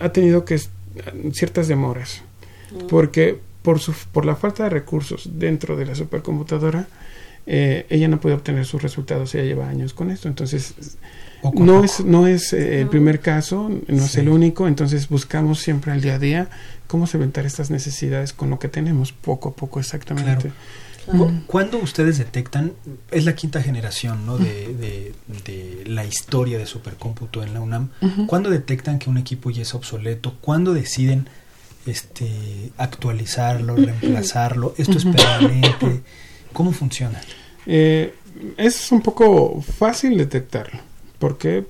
[0.00, 0.58] ha tenido que
[1.32, 2.24] ciertas demoras
[2.88, 6.88] porque por, su, por la falta de recursos dentro de la supercomputadora,
[7.46, 10.74] eh, ella no puede obtener sus resultados, ella lleva años con esto, entonces
[11.54, 15.92] no es, no es eh, el primer caso, no es el único, entonces buscamos siempre
[15.92, 16.48] al día a día
[16.86, 20.52] cómo solventar estas necesidades con lo que tenemos, poco a poco exactamente.
[21.46, 22.72] Cuando ustedes detectan,
[23.10, 24.38] es la quinta generación ¿no?
[24.38, 25.12] de,
[25.44, 27.88] de, la historia de supercómputo en la UNAM,
[28.26, 30.36] ¿cuándo detectan que un equipo ya es obsoleto?
[30.40, 31.28] ¿Cuándo deciden
[31.86, 34.74] este, actualizarlo, reemplazarlo?
[34.76, 36.00] ¿Esto es permanente?
[36.52, 37.20] ¿Cómo funciona?
[37.66, 38.14] Eh,
[38.56, 40.80] es un poco fácil detectarlo.
[41.18, 41.64] ¿Por qué?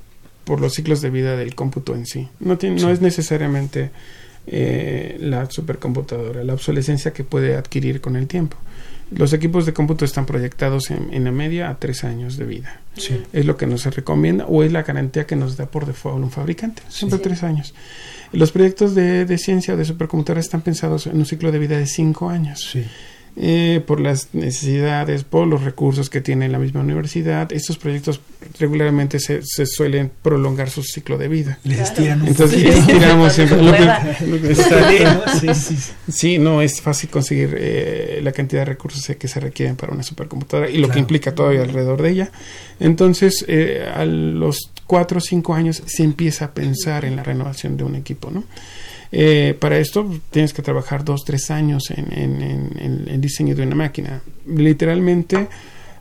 [0.45, 2.29] Por los ciclos de vida del cómputo en sí.
[2.41, 3.91] No, tiene, no es necesariamente
[4.47, 8.57] eh, la supercomputadora, la obsolescencia que puede adquirir con el tiempo.
[9.11, 12.81] Los equipos de cómputo están proyectados en, la media a tres años de vida.
[13.33, 16.31] Es lo que nos recomienda o es la garantía que nos da por default un
[16.31, 16.83] fabricante.
[16.89, 17.75] Siempre tres años.
[18.33, 21.79] Los proyectos de, de ciencia o de supercomputadora están pensados en un ciclo de vida
[21.79, 22.69] de cinco años.
[22.73, 22.85] Sí.
[23.37, 27.51] Eh, por las necesidades, por los recursos que tiene la misma universidad.
[27.53, 28.21] Estos proyectos
[28.59, 31.59] regularmente se, se suelen prolongar su ciclo de vida.
[32.27, 33.59] Entonces, estiramos siempre.
[36.09, 36.61] sí, ¿no?
[36.61, 40.79] es fácil conseguir eh, la cantidad de recursos que se requieren para una supercomputadora y
[40.79, 42.33] lo que implica todavía alrededor de ella.
[42.81, 47.77] Entonces, eh, a los cuatro o cinco años se empieza a pensar en la renovación
[47.77, 48.43] de un equipo, ¿no?
[49.13, 53.77] Eh, para esto tienes que trabajar dos, tres años en, en, el diseño de una
[53.77, 54.21] máquina.
[54.47, 55.47] Literalmente,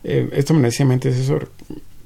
[0.03, 1.51] eh, esto me decía mi antecesor,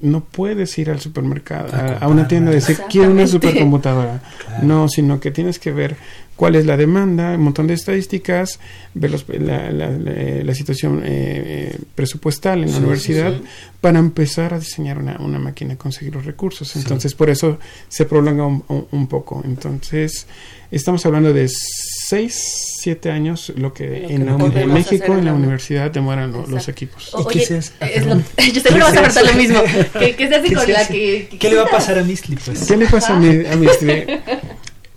[0.02, 4.22] no puedes ir al supermercado, a, una tienda y decir, quiero una supercomputadora.
[4.62, 5.96] No, sino que tienes que ver
[6.36, 8.60] cuál es la demanda, un montón de estadísticas,
[8.94, 13.34] ver la, situación eh, presupuestal en la universidad
[13.82, 16.76] para empezar a diseñar una, una, máquina y conseguir los recursos.
[16.76, 19.42] Entonces, por eso se prolonga un, poco.
[19.46, 20.26] Entonces,
[20.72, 22.34] estamos hablando de seis,
[22.80, 24.26] siete años lo que, en,
[24.74, 27.14] México, en la universidad, demoran los equipos.
[27.20, 27.74] ¿Y qué se hace?
[28.52, 29.62] yo sé que vas a lo mismo.
[30.00, 32.38] ¿Qué, qué se hace con la que, ¿Qué le va a pasar a Mistli?
[32.38, 32.66] Pues?
[32.66, 34.06] ¿Qué le pasa a, Mistli?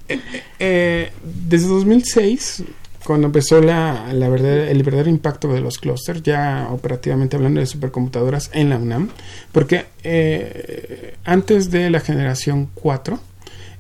[0.09, 0.21] Eh,
[0.59, 1.13] eh,
[1.49, 2.65] desde 2006,
[3.05, 7.67] cuando empezó la, la verdad, el verdadero impacto de los clústeres, ya operativamente hablando de
[7.67, 9.11] supercomputadoras en la UNAM,
[9.53, 13.19] porque eh, antes de la generación 4,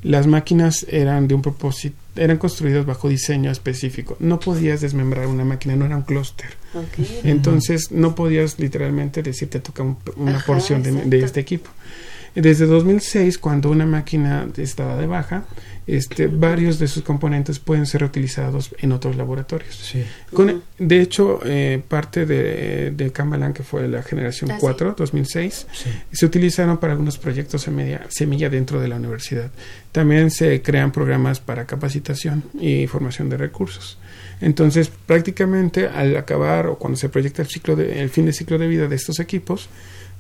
[0.02, 4.16] las máquinas eran de un propósito, eran construidas bajo diseño específico.
[4.20, 6.50] No podías desmembrar una máquina, no era un clúster.
[7.24, 9.82] Entonces no podías literalmente decir te toca
[10.16, 11.70] una porción de, de, este equipo.
[12.36, 15.46] Desde 2006, cuando una máquina estaba de baja,
[15.86, 19.94] este, varios de sus componentes pueden ser utilizados en otros laboratorios.
[20.78, 23.12] de hecho, eh, parte de, de
[23.54, 25.66] que fue la generación 4, ah, 2006,
[26.12, 29.50] se utilizaron para algunos proyectos semilla, semilla dentro de la universidad.
[29.90, 33.96] También se crean programas para capacitación y formación de recursos.
[34.42, 38.58] Entonces, prácticamente al acabar o cuando se proyecta el, ciclo de, el fin de ciclo
[38.58, 39.70] de vida de estos equipos,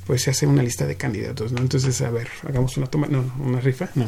[0.06, 1.60] pues se hace una lista de candidatos, ¿no?
[1.60, 4.06] Entonces, a ver, hagamos una toma, no, una rifa, no.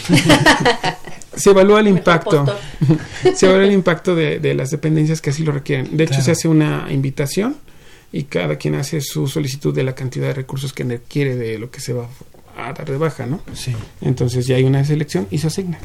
[1.36, 2.46] se evalúa el impacto,
[3.34, 5.96] se evalúa el impacto de, de, las dependencias que así lo requieren.
[5.96, 7.56] De hecho, se hace una invitación
[8.12, 11.70] y cada quien hace su solicitud de la cantidad de recursos que requiere de lo
[11.70, 12.08] que se va
[12.56, 13.40] a dar de baja, ¿no?
[13.52, 13.74] Sí.
[14.00, 15.78] Entonces ya hay una selección y se asigna.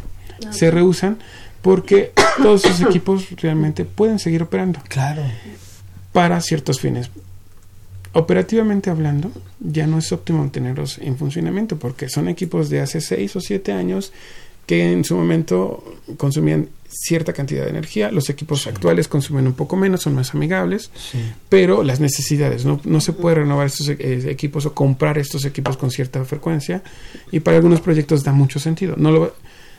[0.52, 1.18] Se rehusan
[1.64, 4.80] porque todos esos equipos realmente pueden seguir operando.
[4.90, 5.24] Claro.
[6.12, 7.10] Para ciertos fines
[8.14, 13.36] operativamente hablando, ya no es óptimo tenerlos en funcionamiento porque son equipos de hace seis
[13.36, 14.14] o siete años
[14.66, 15.84] que en su momento
[16.18, 18.12] consumían cierta cantidad de energía.
[18.12, 20.92] Los equipos actuales consumen un poco menos, son más amigables,
[21.50, 25.76] pero las necesidades, no, no se puede renovar estos eh, equipos o comprar estos equipos
[25.76, 26.84] con cierta frecuencia
[27.32, 28.96] y para algunos proyectos da mucho sentido.
[28.96, 29.36] No lo,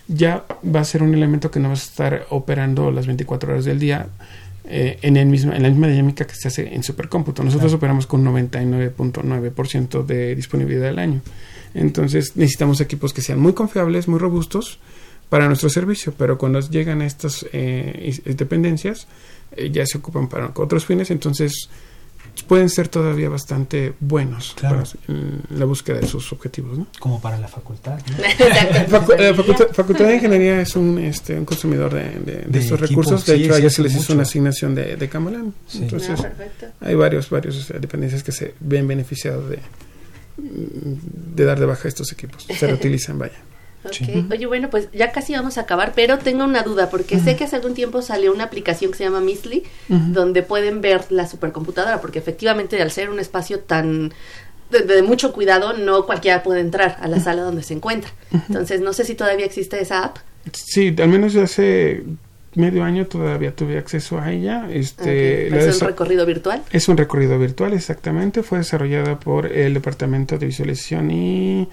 [0.09, 3.65] ya va a ser un elemento que no va a estar operando las 24 horas
[3.65, 4.09] del día
[4.67, 7.45] eh, en, el mismo, en la misma dinámica que se hace en supercómputo.
[7.45, 11.21] Nosotros operamos con 99.9% de disponibilidad al año.
[11.75, 14.79] Entonces necesitamos equipos que sean muy confiables, muy robustos
[15.29, 19.07] para nuestro servicio, pero cuando llegan estas eh, dependencias
[19.57, 21.69] eh, ya se ocupan para otros fines, entonces
[22.43, 24.83] pueden ser todavía bastante buenos para
[25.51, 26.79] la búsqueda de sus objetivos.
[26.79, 26.87] ¿no?
[26.99, 27.99] Como para la facultad.
[28.89, 29.01] la
[29.73, 33.25] facultad, de Ingeniería es un, este, un consumidor de, de, estos recursos.
[33.27, 35.55] De hecho, a ellos se les hizo una asignación de, de Camalán.
[35.75, 36.31] Entonces, ah,
[36.81, 39.59] hay varios, varios dependencias que se ven beneficiados de,
[40.37, 42.47] de dar de baja estos equipos.
[42.59, 43.41] Se reutilizan, vaya.
[44.31, 47.45] Oye, bueno, pues ya casi vamos a acabar, pero tengo una duda, porque sé que
[47.45, 52.01] hace algún tiempo salió una aplicación que se llama Misly, donde pueden ver la supercomputadora,
[52.01, 54.13] porque efectivamente al ser un espacio tan
[54.71, 58.11] de, mucho cuidado, no cualquiera puede entrar a la sala donde se encuentra.
[58.33, 60.19] Entonces, no sé si todavía existe esa app.
[60.53, 62.03] Sí, al menos hace
[62.55, 64.69] medio año todavía tuve acceso a ella.
[64.71, 66.63] Este, ¿Es un recorrido virtual?
[66.71, 68.43] Es un recorrido virtual, exactamente.
[68.43, 71.69] Fue desarrollada por el Departamento de Visualización y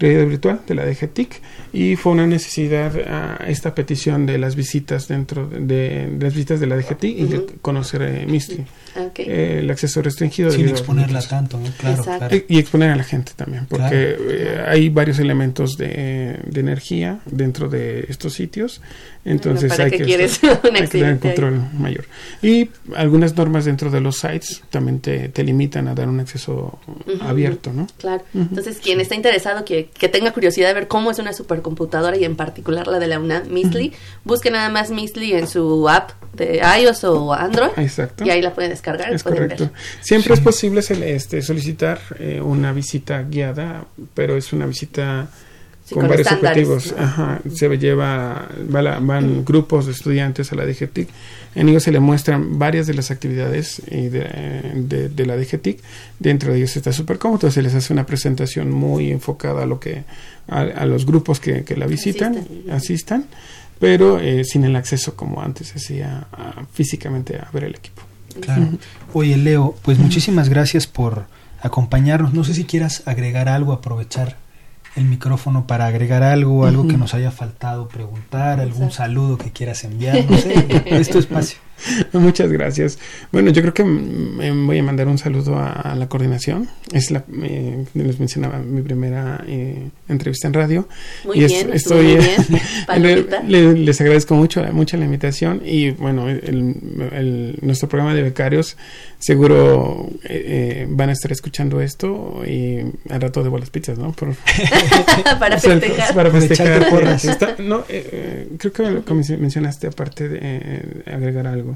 [0.00, 1.40] realidad virtual de la DGTIC
[1.72, 6.66] y fue una necesidad a esta petición de las visitas dentro de, las visitas de
[6.66, 8.64] la DGTIC y de conocer eh, Misty.
[9.16, 10.50] Eh, el acceso restringido.
[10.50, 12.04] Sin exponerla tanto, Claro,
[12.48, 17.68] Y, exponer a la gente también, porque eh, hay varios elementos de, de, energía dentro
[17.68, 18.80] de estos sitios,
[19.24, 20.40] entonces hay, que, quieres
[20.90, 22.04] tener control mayor.
[22.42, 26.78] Y algunas normas dentro de los sites también te, te limitan a dar un acceso
[27.20, 27.86] abierto, ¿no?
[27.98, 28.24] Claro.
[28.34, 32.24] Entonces, quien está interesado, que, que, tenga curiosidad de ver cómo es una supercomputadora y
[32.24, 33.92] en particular la de la UNAM, Misly,
[34.24, 37.70] busque nada más Misly en su app de iOS o Android.
[37.76, 38.24] Exacto.
[38.24, 39.12] Y ahí la pueden descargar.
[39.12, 39.70] Es correcto.
[40.00, 45.28] Siempre es posible este, solicitar eh, una visita guiada, pero es una visita
[45.92, 46.94] con, varios objetivos.
[46.96, 51.08] Ajá, se lleva, van grupos de estudiantes a la DGTIC.
[51.54, 54.08] En ellos se le muestran varias de las actividades eh,
[54.74, 55.80] de, de, la DGTIC.
[56.18, 57.50] Dentro de ellos está súper cómodo.
[57.50, 60.04] Se les hace una presentación muy enfocada a lo que
[60.48, 63.26] a, los grupos que, que la visitan, asistan,
[63.78, 66.26] pero eh, sin el acceso como antes hacía
[66.72, 68.02] físicamente a ver el equipo.
[68.40, 68.68] Claro.
[69.12, 71.26] Oye, Leo, pues muchísimas gracias por
[71.62, 72.32] acompañarnos.
[72.34, 74.36] No sé si quieras agregar algo, aprovechar
[74.96, 79.84] el micrófono para agregar algo, algo que nos haya faltado preguntar, algún saludo que quieras
[79.84, 81.58] enviar, no sé, es tu espacio.
[82.12, 82.98] Muchas gracias.
[83.32, 86.68] Bueno, yo creo que voy a mandar un saludo a, la coordinación.
[86.92, 90.88] Es la, eh, les mencionaba mi primera eh, entrevista en radio.
[91.24, 93.14] Muy bien, estoy, muy
[93.44, 93.84] bien.
[93.84, 98.76] les agradezco mucho, mucho la invitación y bueno, el, nuestro programa de becarios
[99.18, 102.78] seguro eh, van a estar escuchando esto y
[103.10, 104.12] al rato de las pizzas, ¿no?
[105.38, 106.14] para festejar.
[106.14, 107.60] Para festejar.
[107.60, 107.84] no,
[108.58, 111.69] creo que lo que mencionaste aparte de agregar algo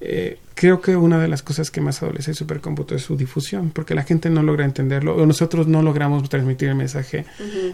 [0.00, 3.70] eh, creo que una de las cosas que más adolece el supercómputo es su difusión,
[3.70, 7.26] porque la gente no logra entenderlo, o nosotros no logramos transmitir el mensaje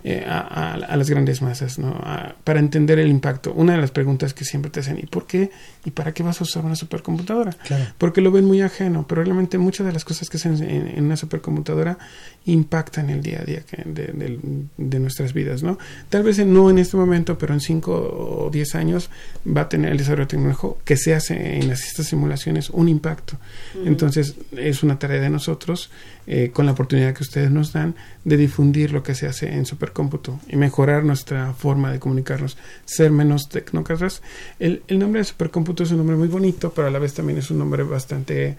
[0.05, 1.99] eh, a, las grandes masas, ¿no?
[2.45, 3.55] para entender el impacto.
[3.55, 5.51] Una de las preguntas que siempre te hacen, ¿y por qué?
[5.87, 7.57] ¿Y para qué vas a usar una supercomputadora?
[7.97, 11.17] Porque lo ven muy ajeno, pero realmente muchas de las cosas que hacen en, una
[11.17, 11.97] supercomputadora
[12.45, 15.79] impactan el día a día de, nuestras vidas, ¿no?
[16.11, 19.09] Tal vez no en este momento, pero en 5 o 10 años
[19.47, 23.39] va a tener el desarrollo tecnológico que se hace en las, estas simulaciones un impacto.
[23.85, 25.91] Entonces, es una tarea de nosotros,
[26.27, 27.95] eh, con la oportunidad que ustedes nos dan,
[28.25, 33.11] de difundir lo que se hace en supercómputo y mejorar nuestra forma de comunicarnos, ser
[33.11, 34.23] menos tecnócratas.
[34.59, 37.39] El, el nombre de supercómputo es un nombre muy bonito, pero a la vez también
[37.39, 38.57] es un nombre bastante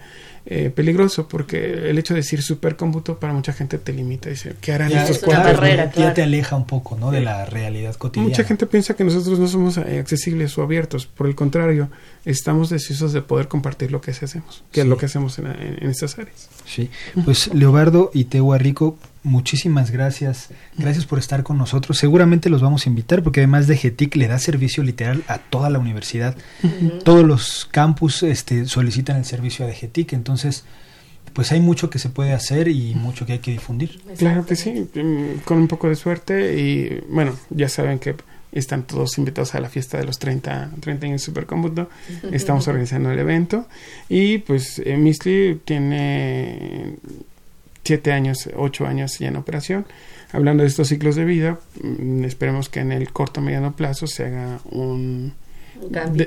[0.48, 4.30] eh, peligroso porque el hecho de decir supercómputo para mucha gente te limita.
[4.30, 5.60] Dice, ¿qué harán estos cuadros?
[5.96, 7.10] Ya te aleja un poco ¿no?
[7.10, 8.28] de la realidad cotidiana.
[8.28, 11.06] Mucha gente piensa que nosotros no somos eh, accesibles o abiertos.
[11.06, 11.88] Por el contrario,
[12.24, 15.90] estamos deseosos de poder compartir lo que hacemos, que es lo que hacemos en, en,
[15.90, 16.48] estas áreas.
[16.64, 16.90] Sí,
[17.24, 20.48] pues Leobardo y Teua Rico, muchísimas gracias.
[20.78, 21.98] Gracias por estar con nosotros.
[21.98, 25.68] Seguramente los vamos a invitar porque además de GETIC le da servicio literal a toda
[25.68, 26.36] la universidad.
[27.04, 30.64] Todos los campus este, solicitan el servicio de GETIC, entonces
[31.32, 34.00] pues hay mucho que se puede hacer y mucho que hay que difundir.
[34.16, 38.14] Claro que sí, mm, con un poco de suerte y bueno, ya saben que
[38.52, 41.90] están todos invitados a la fiesta de los 30, 30 años Supercómputo.
[42.32, 43.66] Estamos organizando el evento
[44.08, 46.94] y pues eh, Misli tiene
[47.86, 49.86] siete años, ocho años ya en operación.
[50.32, 54.26] Hablando de estos ciclos de vida, mm, esperemos que en el corto mediano plazo se
[54.26, 55.32] haga un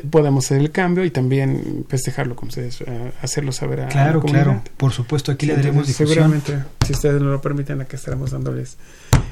[0.10, 4.62] podemos hacer el cambio y también festejarlo con ustedes, eh, hacerlo saber a Claro, claro,
[4.78, 6.10] por supuesto, aquí le daremos difusión.
[6.10, 8.78] Seguramente, si ustedes no lo permiten, aquí estaremos dándoles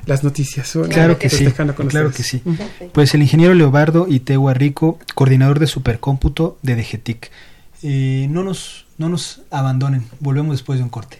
[0.05, 0.77] las noticias.
[0.89, 2.41] Claro que sí, claro que sí.
[2.93, 7.31] Pues el ingeniero Leobardo Itegua Rico, coordinador de supercómputo de DGTIC.
[7.83, 11.19] Eh, no, nos, no nos abandonen, volvemos después de un corte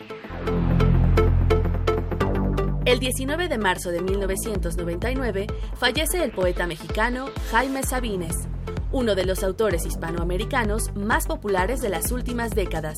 [2.83, 8.47] El 19 de marzo de 1999 fallece el poeta mexicano Jaime Sabines,
[8.91, 12.97] uno de los autores hispanoamericanos más populares de las últimas décadas,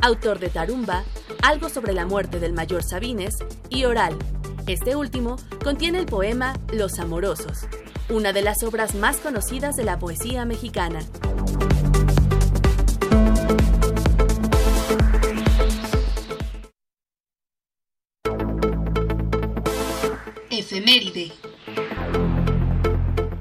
[0.00, 1.02] autor de Tarumba,
[1.42, 3.34] Algo sobre la muerte del mayor Sabines
[3.70, 4.16] y Oral.
[4.68, 7.66] Este último contiene el poema Los Amorosos,
[8.10, 11.00] una de las obras más conocidas de la poesía mexicana.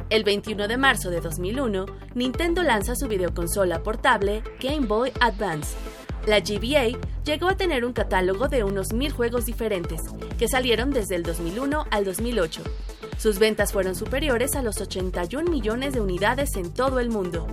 [0.09, 1.85] El 21 de marzo de 2001,
[2.15, 5.75] Nintendo lanza su videoconsola portable Game Boy Advance.
[6.25, 10.01] La GBA llegó a tener un catálogo de unos mil juegos diferentes,
[10.39, 12.63] que salieron desde el 2001 al 2008.
[13.19, 17.45] Sus ventas fueron superiores a los 81 millones de unidades en todo el mundo.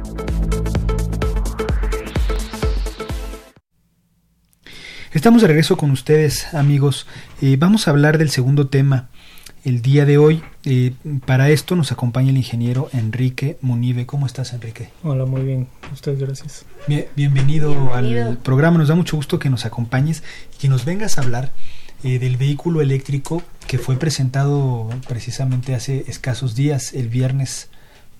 [5.12, 7.07] Estamos de regreso con ustedes, amigos.
[7.42, 9.09] Eh, vamos a hablar del segundo tema
[9.64, 10.42] el día de hoy.
[10.64, 10.92] Eh,
[11.26, 14.06] para esto nos acompaña el ingeniero Enrique Munive.
[14.06, 14.90] ¿Cómo estás, Enrique?
[15.02, 15.68] Hola, muy bien.
[15.92, 16.64] Usted, gracias.
[17.16, 18.78] bienvenido, al programa.
[18.78, 20.22] Nos da mucho gusto que nos acompañes
[20.54, 21.52] y que nos vengas a hablar
[22.02, 27.68] eh, del vehículo eléctrico que fue presentado precisamente hace escasos días, el viernes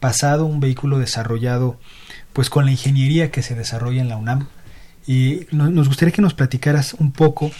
[0.01, 1.78] pasado, un vehículo desarrollado
[2.32, 4.49] pues con la ingeniería que se desarrolla en la UNAM.
[5.07, 7.51] Y nos gustaría que nos platicaras un poco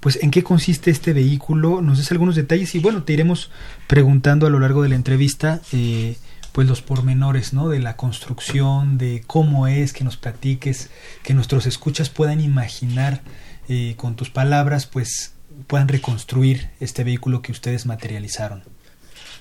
[0.00, 3.50] pues en qué consiste este vehículo, nos des algunos detalles y bueno, te iremos
[3.86, 6.16] preguntando a lo largo de la entrevista eh,
[6.52, 7.68] pues los pormenores, ¿no?
[7.68, 10.90] De la construcción, de cómo es, que nos platiques,
[11.22, 13.22] que nuestros escuchas puedan imaginar
[13.68, 15.34] eh, con tus palabras, pues
[15.66, 18.62] puedan reconstruir este vehículo que ustedes materializaron.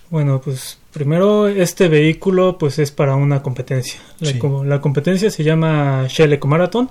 [0.10, 4.00] Bueno, pues primero este vehículo pues es para una competencia.
[4.20, 4.38] La, Sí.
[4.40, 6.90] co- la competencia se llama Shell Eco Marathon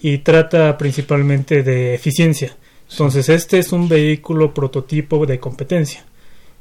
[0.00, 2.56] y trata principalmente de eficiencia.
[2.90, 6.04] Entonces este es un vehículo prototipo de competencia.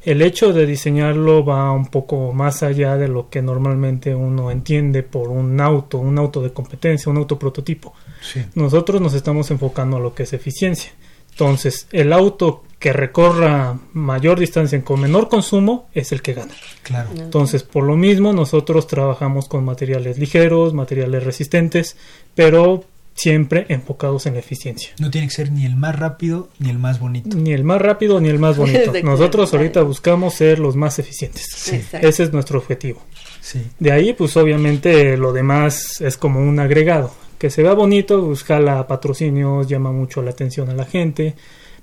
[0.03, 5.01] El hecho de diseñarlo va un poco más allá de lo que normalmente uno entiende
[5.03, 7.93] por un auto, un auto de competencia, un auto prototipo.
[8.21, 8.41] Sí.
[8.55, 10.91] Nosotros nos estamos enfocando a lo que es eficiencia.
[11.33, 16.53] Entonces, el auto que recorra mayor distancia con menor consumo es el que gana.
[16.83, 17.09] Claro.
[17.15, 21.95] Entonces, por lo mismo, nosotros trabajamos con materiales ligeros, materiales resistentes,
[22.35, 22.83] pero
[23.15, 24.91] siempre enfocados en la eficiencia.
[24.99, 27.37] No tiene que ser ni el más rápido ni el más bonito.
[27.37, 28.91] Ni el más rápido ni el más bonito.
[29.03, 31.47] Nosotros ahorita buscamos ser los más eficientes.
[31.55, 31.81] Sí.
[31.93, 33.01] Ese es nuestro objetivo.
[33.41, 33.61] Sí.
[33.79, 37.13] De ahí, pues obviamente lo demás es como un agregado.
[37.43, 41.35] Que se vea bonito, pues jala patrocinios, llama mucho la atención a la gente,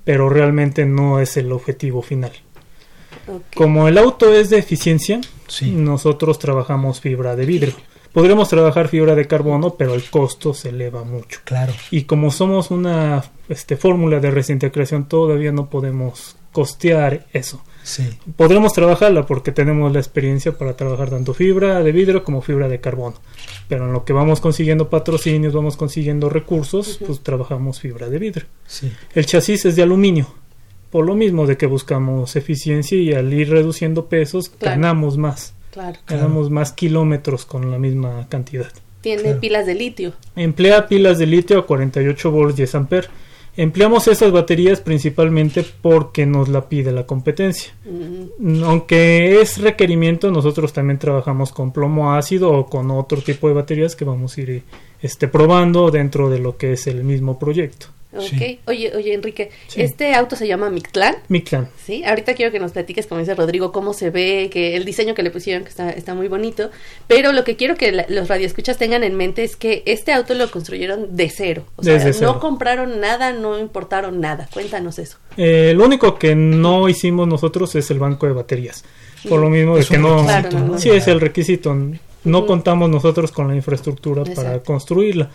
[0.04, 2.32] pero realmente no es el objetivo final.
[3.54, 5.70] Como el auto es de eficiencia, Sí.
[5.70, 7.74] nosotros trabajamos fibra de vidrio.
[8.10, 11.40] Podremos trabajar fibra de carbono, pero el costo se eleva mucho.
[11.44, 11.74] Claro.
[11.90, 17.62] Y como somos una este, fórmula de reciente creación, todavía no podemos costear eso.
[17.82, 18.08] Sí.
[18.36, 22.80] Podremos trabajarla porque tenemos la experiencia para trabajar tanto fibra de vidrio como fibra de
[22.80, 23.16] carbono.
[23.68, 28.46] Pero en lo que vamos consiguiendo patrocinios, vamos consiguiendo recursos, pues trabajamos fibra de vidrio.
[28.66, 28.92] Sí.
[29.14, 30.26] El chasis es de aluminio.
[30.90, 34.76] Por lo mismo de que buscamos eficiencia y al ir reduciendo pesos, Claro.
[34.80, 35.54] ganamos más.
[35.70, 35.98] Claro.
[36.04, 36.22] Claro.
[36.24, 38.72] Ganamos más kilómetros con la misma cantidad.
[39.00, 39.40] Tiene Claro.
[39.40, 40.12] pilas de litio.
[40.36, 43.08] Emplea pilas de litio a 48 volts 10 amperes.
[43.56, 47.72] Empleamos esas baterías principalmente porque nos la pide la competencia.
[48.64, 53.96] Aunque es requerimiento, nosotros también trabajamos con plomo ácido o con otro tipo de baterías
[53.96, 54.62] que vamos a ir
[55.02, 57.86] este, probando dentro de lo que es el mismo proyecto.
[58.12, 58.22] Ok.
[58.22, 58.58] Sí.
[58.66, 59.82] Oye, oye, Enrique, Sí.
[59.82, 61.14] este auto se llama Mictlán.
[61.28, 61.68] Mictlan.
[61.84, 65.14] Sí, ahorita quiero que nos platiques, como dice Rodrigo, cómo se ve, que el diseño
[65.14, 66.70] que le pusieron, que está, está muy bonito.
[67.06, 70.34] Pero lo que quiero que la- los radioescuchas tengan en mente es que este auto
[70.34, 71.64] lo construyeron de cero.
[71.76, 72.16] O sea, cero.
[72.20, 74.48] no compraron nada, no importaron nada.
[74.52, 75.18] Cuéntanos eso.
[75.36, 78.84] Eh, lo único que no hicimos nosotros es el banco de baterías.
[79.28, 80.24] Por lo mismo de Es que no...
[80.24, 80.78] Claro, no, no.
[80.78, 81.74] Sí, es el requisito.
[82.24, 82.46] No Ujú.
[82.46, 85.30] contamos nosotros con la infraestructura para construirla.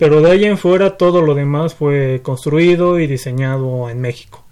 [0.00, 4.44] Pero de ahí en fuera todo lo demás fue construido y diseñado en México.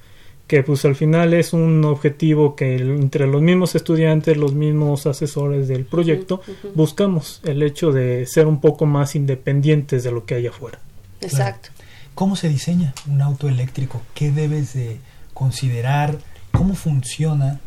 [0.47, 5.07] Que pues al final es un objetivo que el- entre los mismos estudiantes, los mismos
[5.07, 6.41] asesores del proyecto,
[6.75, 10.79] buscamos el hecho de ser un poco más independientes de lo que hay afuera.
[11.21, 11.71] Exacto.
[12.15, 14.01] ¿Cómo se diseña un auto eléctrico?
[14.15, 14.99] ¿Qué debes de
[15.35, 16.19] considerar?
[16.53, 17.61] ¿Cómo funciona?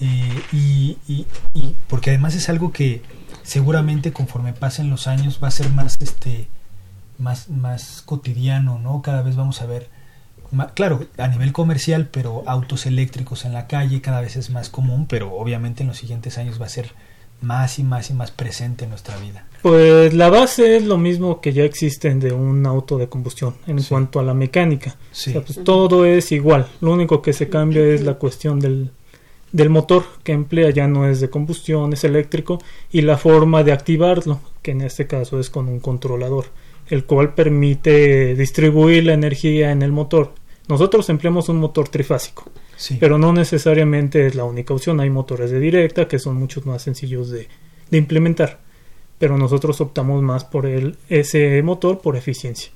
[0.00, 3.02] Eh, y, y- y- porque además es algo que
[3.42, 6.46] seguramente conforme pasen los años va a ser más este
[7.22, 9.00] más más cotidiano, ¿no?
[9.02, 9.88] Cada vez vamos a ver
[10.74, 15.06] claro, a nivel comercial, pero autos eléctricos en la calle cada vez es más común,
[15.08, 16.92] pero obviamente en los siguientes años va a ser
[17.40, 19.46] más y más y más presente en nuestra vida.
[19.62, 23.80] Pues la base es lo mismo que ya existen de un auto de combustión en
[23.80, 23.88] Sí.
[23.88, 24.96] cuanto a la mecánica.
[25.10, 25.30] Sí.
[25.30, 26.66] O sea, pues todo es igual.
[26.80, 28.90] Lo único que se cambia es la cuestión del,
[29.52, 32.58] del motor que emplea ya no es de combustión, es eléctrico
[32.92, 36.46] y la forma de activarlo, que en este caso es con un controlador,
[36.92, 40.34] el cual permite distribuir la energía en el motor.
[40.68, 42.44] Nosotros empleamos un motor trifásico,
[42.76, 42.98] Sí.
[43.00, 45.00] pero no necesariamente es la única opción.
[45.00, 47.48] Hay motores de directa que son muchos más sencillos de,
[47.90, 48.60] de implementar,
[49.18, 52.70] pero nosotros optamos más por el, ese motor por eficiencia.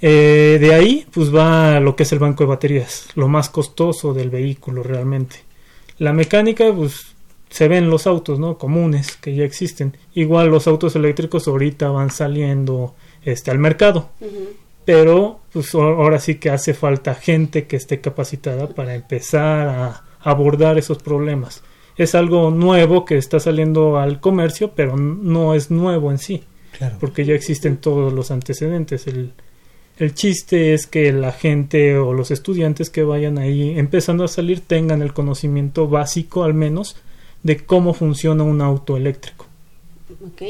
[0.00, 4.14] Eh, de ahí, pues va lo que es el banco de baterías, lo más costoso
[4.14, 5.38] del vehículo realmente.
[5.98, 7.16] La mecánica, pues
[7.50, 8.56] se ven los autos, ¿no?
[8.56, 9.96] Comunes que ya existen.
[10.14, 12.94] Igual los autos eléctricos ahorita van saliendo
[13.26, 14.08] este, al mercado,
[14.84, 20.78] pero pues ahora sí que hace falta gente que esté capacitada para empezar a abordar
[20.78, 21.62] esos problemas.
[21.96, 26.44] Es algo nuevo que está saliendo al comercio, pero no es nuevo en sí
[26.78, 26.96] claro.
[27.00, 29.08] porque ya existen todos los antecedentes.
[29.08, 29.32] El,
[29.98, 34.60] el chiste es que la gente o los estudiantes que vayan ahí empezando a salir
[34.60, 36.96] tengan el conocimiento básico al menos
[37.42, 39.45] de cómo funciona un auto eléctrico.
[40.24, 40.42] Ok.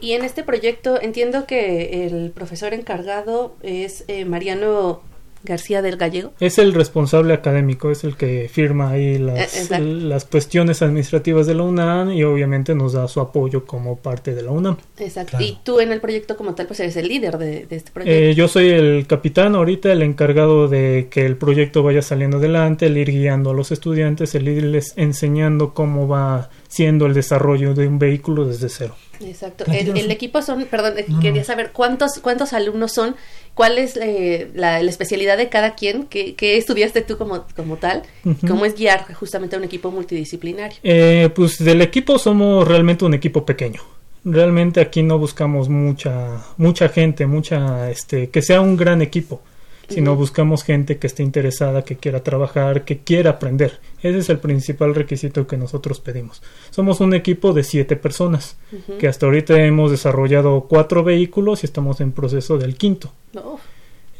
[0.00, 5.02] Y en este proyecto entiendo que el profesor encargado es eh, Mariano
[5.44, 6.32] García del Gallego.
[6.40, 9.84] Es el responsable académico, es el que firma ahí Eh, las, exacto.
[9.84, 14.42] las cuestiones administrativas de la UNAM y obviamente nos da su apoyo como parte de
[14.42, 14.76] la UNAM.
[14.98, 15.30] Exacto.
[15.30, 15.44] Claro.
[15.44, 18.18] Y tú en el proyecto como tal, pues eres el líder de, de este proyecto.
[18.18, 22.86] Eh, yo soy el capitán ahorita, el encargado de que el proyecto vaya saliendo adelante,
[22.86, 27.86] el ir guiando a los estudiantes, el irles enseñando cómo va siendo el desarrollo de
[27.86, 28.94] un vehículo desde cero.
[29.20, 29.64] Exacto.
[29.70, 31.20] El, equipo son, perdón, eh, no.
[31.20, 33.14] quería saber cuántos cuántos alumnos son,
[33.54, 36.04] cuál es eh, la, la especialidad de cada quien?
[36.04, 38.02] ¿Qué, qué estudiaste tú como, como tal?
[38.46, 40.78] ¿Cómo es guiar justamente a un equipo multidisciplinario?
[40.82, 43.82] Eh, pues del equipo somos realmente un equipo pequeño.
[44.24, 49.42] Realmente aquí no buscamos mucha mucha gente, mucha este que sea un gran equipo
[49.88, 53.80] sino buscamos gente que esté interesada, que quiera trabajar, que quiera aprender.
[54.02, 56.42] Ese es el principal requisito que nosotros pedimos.
[56.70, 58.56] Somos un equipo de siete personas,
[58.98, 63.12] que hasta ahorita hemos desarrollado cuatro vehículos y estamos en proceso del quinto.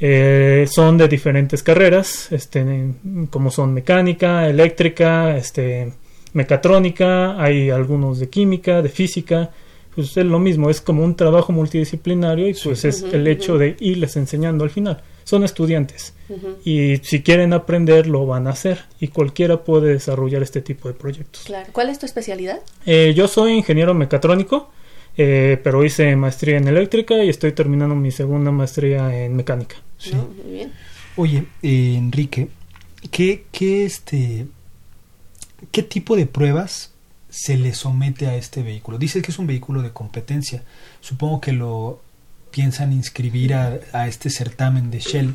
[0.00, 2.94] Eh, son de diferentes carreras, este,
[3.30, 5.92] como son mecánica, eléctrica, este,
[6.32, 9.50] mecatrónica, hay algunos de química, de física,
[9.94, 13.76] pues es lo mismo, es como un trabajo multidisciplinario y pues es el hecho de
[13.78, 16.14] irles enseñando al final son estudiantes
[16.64, 20.94] y si quieren aprender lo van a hacer y cualquiera puede desarrollar este tipo de
[20.94, 21.42] proyectos.
[21.44, 21.68] Claro.
[21.72, 22.60] ¿Cuál es tu especialidad?
[22.86, 24.70] Eh, yo soy ingeniero mecatrónico,
[25.16, 29.76] eh, pero hice maestría en eléctrica y estoy terminando mi segunda maestría en mecánica.
[29.98, 30.14] Sí.
[30.14, 30.72] muy bien.
[31.16, 32.48] Oye, eh, Enrique,
[33.10, 34.46] ¿qué, qué, este,
[35.70, 36.92] ¿qué tipo de pruebas
[37.28, 38.98] se le somete a este vehículo?
[38.98, 40.62] Dices que es un vehículo de competencia.
[41.00, 42.00] Supongo que lo
[42.52, 45.34] piensan inscribir a, este certamen de Shell,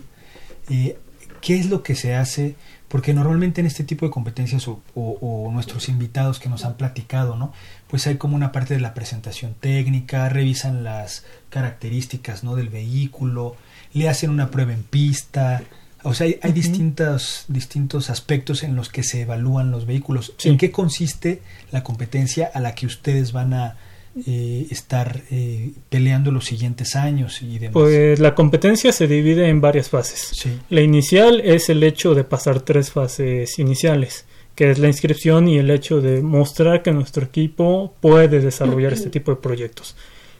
[0.69, 0.97] eh,
[1.41, 2.55] ¿qué es lo que se hace?
[2.87, 7.51] Porque normalmente en este tipo de competencias o, nuestros invitados que nos han platicado, ¿no?
[7.87, 12.55] Pues hay como una parte de la presentación técnica, revisan las características, ¿no?
[12.55, 13.57] Del vehículo,
[13.93, 15.63] le hacen una prueba en pista,
[16.03, 20.33] o sea, hay, distintos, distintos aspectos en los que se evalúan los vehículos.
[20.43, 21.41] ¿En qué consiste
[21.71, 23.75] la competencia a la que ustedes van a,
[24.25, 27.73] eh, estar eh, peleando los siguientes años y demás?
[27.73, 30.31] Pues la competencia se divide en varias fases.
[30.69, 35.57] La inicial es el hecho de pasar tres fases iniciales, que es la inscripción y
[35.57, 39.95] el hecho de mostrar que nuestro equipo puede desarrollar este tipo de proyectos.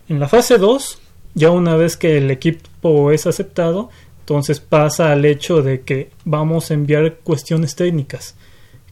[0.09, 0.99] En la fase 2,
[1.33, 3.89] ya una vez que el equipo es aceptado,
[4.21, 8.35] entonces pasa al hecho de que vamos a enviar cuestiones técnicas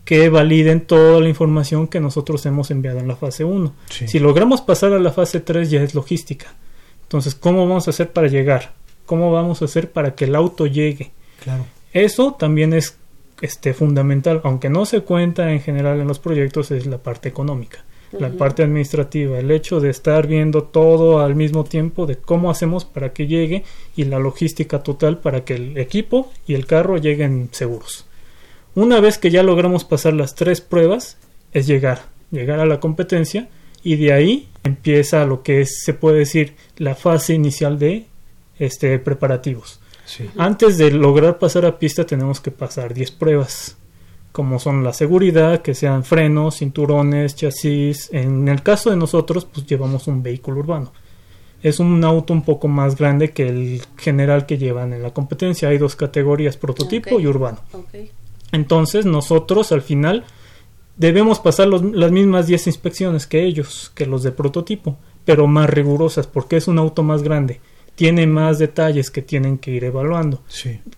[0.05, 3.73] que validen toda la información que nosotros hemos enviado en la fase 1.
[3.89, 6.53] Si logramos pasar a la fase 3 ya es logística.
[7.01, 8.73] Entonces, ¿cómo vamos a hacer para llegar?
[9.05, 11.11] ¿Cómo vamos a hacer para que el auto llegue?
[11.43, 11.65] Claro.
[11.91, 12.97] Eso también es
[13.41, 17.83] este, fundamental, aunque no se cuenta en general en los proyectos, es la parte económica,
[18.11, 22.85] la parte administrativa, el hecho de estar viendo todo al mismo tiempo de cómo hacemos
[22.85, 23.63] para que llegue
[23.95, 28.05] y la logística total para que el equipo y el carro lleguen seguros.
[28.75, 31.17] Una vez que ya logramos pasar las tres pruebas,
[31.53, 33.47] es llegar, llegar a la competencia
[33.83, 38.07] y de ahí empieza lo que se puede decir la fase inicial de
[38.59, 39.79] este preparativos.
[40.37, 43.77] Antes de lograr pasar a pista tenemos que pasar 10 pruebas,
[44.31, 48.09] como son la seguridad, que sean frenos, cinturones, chasis.
[48.11, 50.91] En el caso de nosotros, pues llevamos un vehículo urbano.
[51.63, 55.69] Es un auto un poco más grande que el general que llevan en la competencia.
[55.69, 57.59] Hay dos categorías, prototipo y urbano.
[58.55, 60.23] Entonces nosotros al final
[60.97, 66.25] debemos pasar las mismas 10 inspecciones que ellos, que los de prototipo, pero más rigurosas
[66.25, 67.59] porque es un auto más grande.
[67.95, 70.41] Tiene más detalles que tienen que ir evaluando.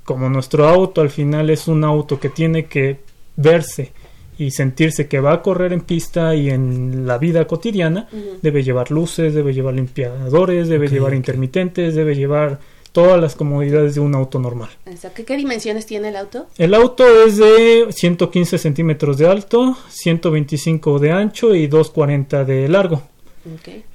[0.04, 3.00] Como nuestro auto al final es un auto que tiene que
[3.36, 3.92] verse
[4.40, 8.08] y sentirse que va a correr en pista y en la vida cotidiana,
[8.42, 12.60] debe llevar luces, debe llevar limpiadores, debe llevar intermitentes, debe llevar
[12.98, 14.70] todas las comodidades de un auto normal.
[15.14, 16.48] ¿Qué, ¿Qué, dimensiones tiene el auto?
[16.58, 23.04] El auto es de 115 centímetros de alto, 125 de ancho y 240 de largo.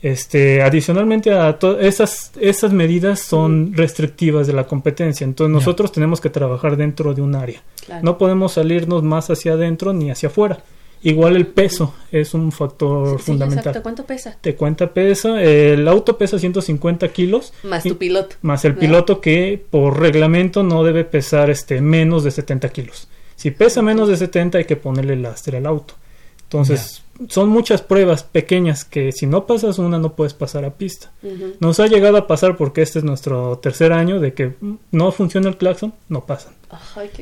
[0.03, 6.31] Este, adicionalmente a esas, esas medidas son restrictivas de la competencia, entonces nosotros tenemos que
[6.31, 7.61] trabajar dentro de un área.
[8.03, 10.63] No podemos salirnos más hacia adentro ni hacia afuera.
[11.05, 13.83] Igual el peso es un factor fundamental.
[13.83, 14.37] ¿Cuánto pesa?
[14.41, 15.37] Te cuenta peso.
[15.37, 17.53] El auto pesa 150 kilos.
[17.65, 18.37] Más tu piloto.
[18.43, 23.09] Más el piloto que por reglamento no debe pesar este menos de 70 kilos.
[23.35, 25.95] Si pesa menos de 70 hay que ponerle lastre al auto.
[26.45, 31.11] Entonces son muchas pruebas pequeñas que si no pasas una no puedes pasar a pista.
[31.59, 34.53] Nos ha llegado a pasar porque este es nuestro tercer año de que
[34.93, 36.53] no funciona el claxon, no pasan.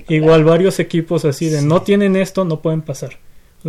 [0.09, 3.19] Igual varios equipos así de no tienen esto, no pueden pasar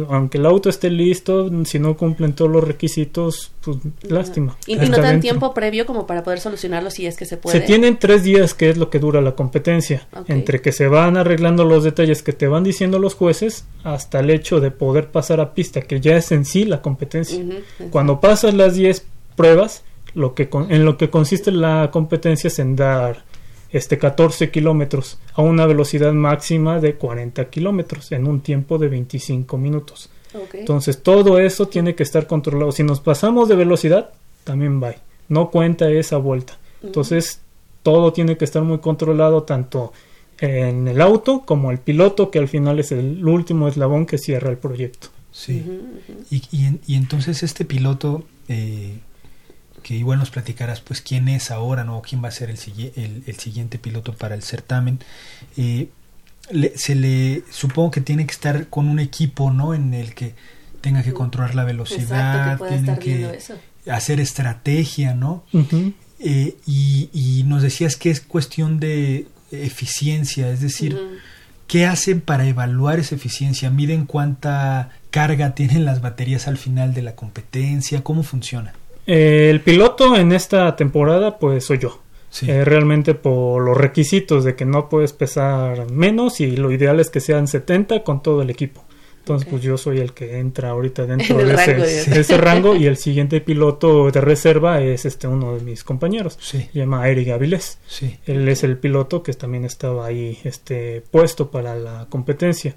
[0.09, 4.57] aunque el auto esté listo, si no cumplen todos los requisitos, pues lástima.
[4.65, 7.59] ¿Y, no dan tiempo previo como para poder solucionarlo si es que se puede?
[7.59, 11.17] Se tienen tres días que es lo que dura la competencia, entre que se van
[11.17, 15.41] arreglando los detalles que te van diciendo los jueces hasta el hecho de poder pasar
[15.41, 17.43] a pista, que ya es en sí la competencia.
[17.89, 19.83] Cuando pasas las 10 pruebas,
[20.13, 23.23] lo que en lo que consiste la competencia es en dar
[23.71, 29.57] este 14 kilómetros a una velocidad máxima de 40 kilómetros en un tiempo de 25
[29.57, 30.09] minutos.
[30.53, 32.71] Entonces todo eso tiene que estar controlado.
[32.71, 34.11] Si nos pasamos de velocidad,
[34.43, 34.95] también va.
[35.27, 36.57] No cuenta esa vuelta.
[36.83, 37.41] Entonces
[37.83, 39.93] todo tiene que estar muy controlado, tanto
[40.39, 44.49] en el auto como el piloto, que al final es el último eslabón que cierra
[44.49, 45.09] el proyecto.
[45.31, 45.63] Sí.
[46.29, 46.43] Y,
[46.85, 48.97] y, entonces este piloto, eh,
[49.91, 52.01] que igual nos platicarás, pues quién es ahora, ¿no?
[52.01, 52.57] ¿Quién va a ser el,
[52.95, 54.99] el, el siguiente piloto para el certamen?
[55.57, 55.89] Eh,
[56.75, 59.73] se le, supongo que tiene que estar con un equipo, ¿no?
[59.73, 60.33] En el que
[60.79, 63.37] tenga que controlar la velocidad, tiene que
[63.91, 65.43] hacer estrategia, ¿no?
[66.19, 70.97] Eh, y, y, nos decías que es cuestión de eficiencia, es decir,
[71.67, 73.69] ¿qué hacen para evaluar esa eficiencia?
[73.69, 78.05] ¿Miden cuánta carga tienen las baterías al final de la competencia?
[78.05, 78.71] ¿Cómo funciona?
[79.07, 81.99] Eh, el piloto en esta temporada, pues soy yo.
[82.47, 87.09] Eh, realmente por los requisitos de que no puedes pesar menos y lo ideal es
[87.09, 88.85] que sean 70 con todo el equipo.
[89.19, 93.39] Entonces, pues yo soy el que entra ahorita dentro de ese, rango y el siguiente
[93.39, 96.37] piloto de reserva es este uno de mis compañeros.
[96.41, 97.77] Se llama Eric Avilés.
[98.25, 102.75] Él es el piloto que también estaba ahí este, puesto para la competencia.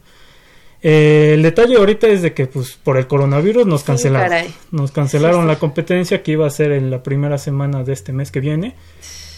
[0.86, 4.52] Eh, el detalle ahorita es de que pues por el coronavirus nos cancelaron.
[4.70, 8.30] nos cancelaron la competencia que iba a ser en la primera semana de este mes
[8.30, 8.74] que viene.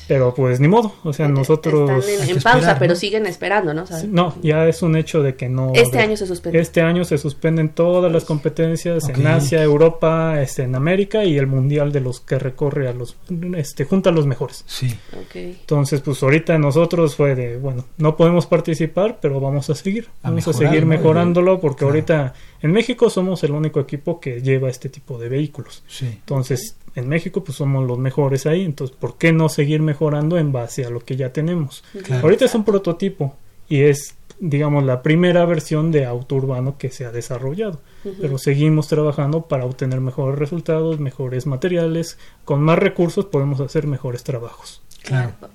[0.08, 2.06] Pero pues ni modo, o sea, nosotros...
[2.06, 3.84] Están en, pausa, pero siguen esperando, ¿no?
[4.08, 5.72] no, ya es un hecho de que no...
[5.74, 6.60] Este año se suspende.
[6.60, 11.46] Este año se suspenden todas las competencias en Asia, Europa, este, en América y el
[11.46, 13.16] Mundial de los que recorre a los...
[13.56, 14.64] este junta a los mejores.
[14.66, 14.94] Sí.
[15.34, 20.08] Entonces, pues ahorita nosotros fue de, bueno, no podemos participar, pero vamos a seguir.
[20.22, 24.88] vamos a seguir mejorándolo porque ahorita en México somos el único equipo que lleva este
[24.88, 25.82] tipo de vehículos.
[25.88, 26.06] Sí.
[26.06, 30.50] Entonces, en México pues somos los mejores ahí, entonces ¿por qué no seguir mejorando en
[30.50, 31.84] base a lo que ya tenemos?
[32.22, 33.36] Ahorita es un prototipo
[33.68, 37.80] y es digamos la primera versión de auto urbano que se ha desarrollado,
[38.20, 44.24] pero seguimos trabajando para obtener mejores resultados, mejores materiales, con más recursos podemos hacer mejores
[44.24, 44.82] trabajos.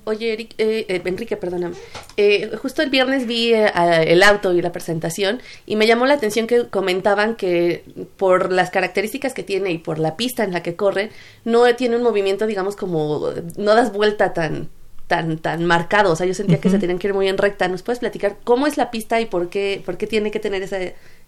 [0.04, 1.74] Oye, Eric, eh, eh, Enrique, perdóname.
[2.16, 6.46] Eh, justo el viernes vi el auto y la presentación y me llamó la atención
[6.46, 7.84] que comentaban que
[8.16, 11.10] por las características que tiene y por la pista en la que corre,
[11.44, 14.68] no tiene un movimiento, digamos, como no das vuelta tan
[15.06, 16.12] tan tan marcado.
[16.12, 17.68] O sea, yo sentía que se tenían que ir muy en recta.
[17.68, 20.62] ¿Nos puedes platicar cómo es la pista y por qué, por qué tiene que tener
[20.62, 20.78] esa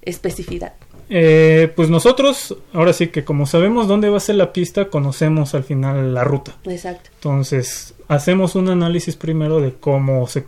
[0.03, 0.73] especificidad?
[1.09, 5.65] Pues nosotros, ahora sí que como sabemos dónde va a ser la pista, conocemos al
[5.65, 6.57] final la ruta.
[6.65, 7.11] Exacto.
[7.15, 10.45] Entonces, hacemos un análisis primero de cómo se,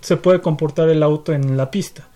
[0.00, 2.08] se puede comportar el auto en la pista.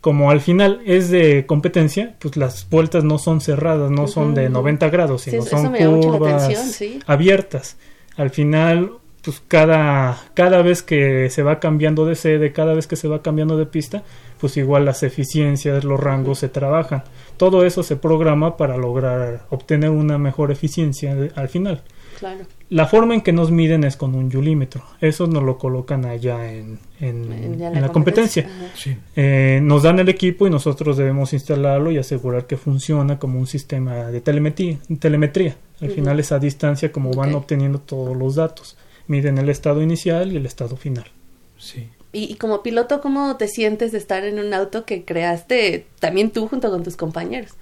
[0.00, 4.48] Como al final es de competencia, pues las vueltas no son cerradas, no son de
[4.48, 7.76] 90 grados, sino son curvas abiertas.
[8.16, 12.96] Al final, pues cada, cada vez que se va cambiando de sede, cada vez que
[12.96, 14.02] se va cambiando de pista,
[14.42, 17.04] pues igual las eficiencias, los rangos se trabajan.
[17.36, 21.84] Todo eso se programa para lograr obtener una mejor eficiencia al final.
[22.70, 24.82] La forma en que nos miden es con un yulímetro.
[25.00, 28.50] Eso nos lo colocan allá en, la, competencia.
[29.14, 33.46] Eh, nos dan el equipo y nosotros debemos instalarlo y asegurar que funciona como un
[33.46, 34.78] sistema de telemetría.
[34.98, 35.56] telemetría.
[35.80, 38.76] Al final es a distancia como van obteniendo todos los datos.
[39.06, 41.06] Miden el estado inicial y el estado final.
[41.58, 41.90] Sí.
[42.12, 46.30] Y, y, como piloto, ¿cómo te sientes de estar en un auto que creaste también
[46.30, 47.52] tú junto con tus compañeros?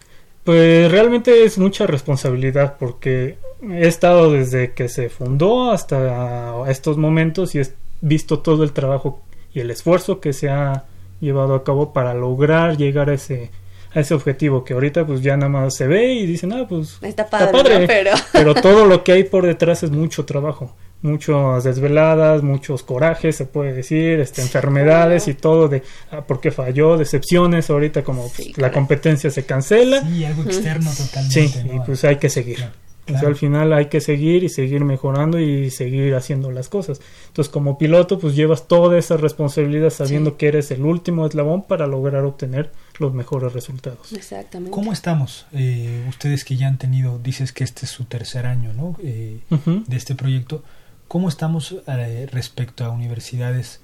[0.45, 7.55] Pues realmente es mucha responsabilidad porque he estado desde que se fundó hasta estos momentos
[7.55, 7.67] y he
[8.01, 9.23] visto todo el trabajo
[9.53, 10.85] y el esfuerzo que se ha
[11.21, 13.51] llevado a cabo para lograr llegar a ese
[13.93, 16.99] a ese objetivo que ahorita pues ya nada más se ve y dicen ah pues
[17.03, 18.13] está padre, pero...
[18.33, 23.47] pero todo lo que hay por detrás es mucho trabajo muchas desveladas, muchos corajes, se
[23.47, 29.31] puede decir, este, enfermedades y todo de ah, porque falló, decepciones, ahorita como la competencia
[29.31, 30.03] se cancela.
[30.03, 31.49] Sí, algo externo totalmente.
[31.49, 32.65] Sí, y pues hay que seguir.
[33.07, 37.01] al final hay que seguir y seguir mejorando y seguir haciendo las cosas.
[37.29, 41.87] Entonces, como piloto, pues llevas toda esa responsabilidad sabiendo que eres el último eslabón para
[41.87, 44.13] lograr obtener los mejores resultados.
[44.13, 44.71] Exactamente.
[44.71, 45.47] ¿Cómo estamos?
[45.53, 48.97] Eh, ustedes que ya han tenido, dices que este es su tercer año, ¿no?
[49.03, 50.63] Eh, de este proyecto.
[51.11, 53.81] ¿Cómo estamos eh, respecto a universidades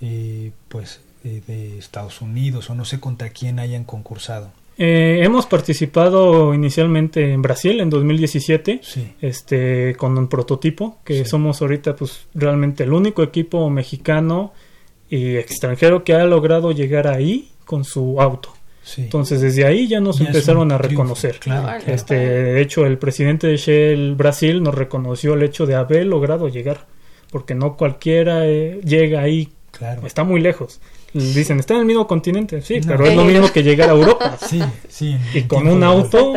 [0.00, 4.50] eh, pues eh, de Estados Unidos o no sé contra quién hayan concursado?
[4.78, 8.80] hemos participado inicialmente en Brasil en 2017
[9.20, 14.54] este con un prototipo que somos ahorita pues realmente el único equipo mexicano
[15.10, 18.54] y extranjero que ha logrado llegar ahí con su auto
[18.96, 21.38] entonces desde ahí ya nos empezaron a reconocer.
[21.86, 26.48] Este, de hecho, el presidente de Shell Brasil nos reconoció el hecho de haber logrado
[26.48, 26.86] llegar,
[27.30, 29.52] porque no cualquiera eh, llega ahí,
[30.04, 30.80] está muy lejos.
[31.12, 34.38] Dicen, está en el mismo continente, sí, pero es lo mismo que llegar a Europa.
[35.34, 36.32] y con un auto,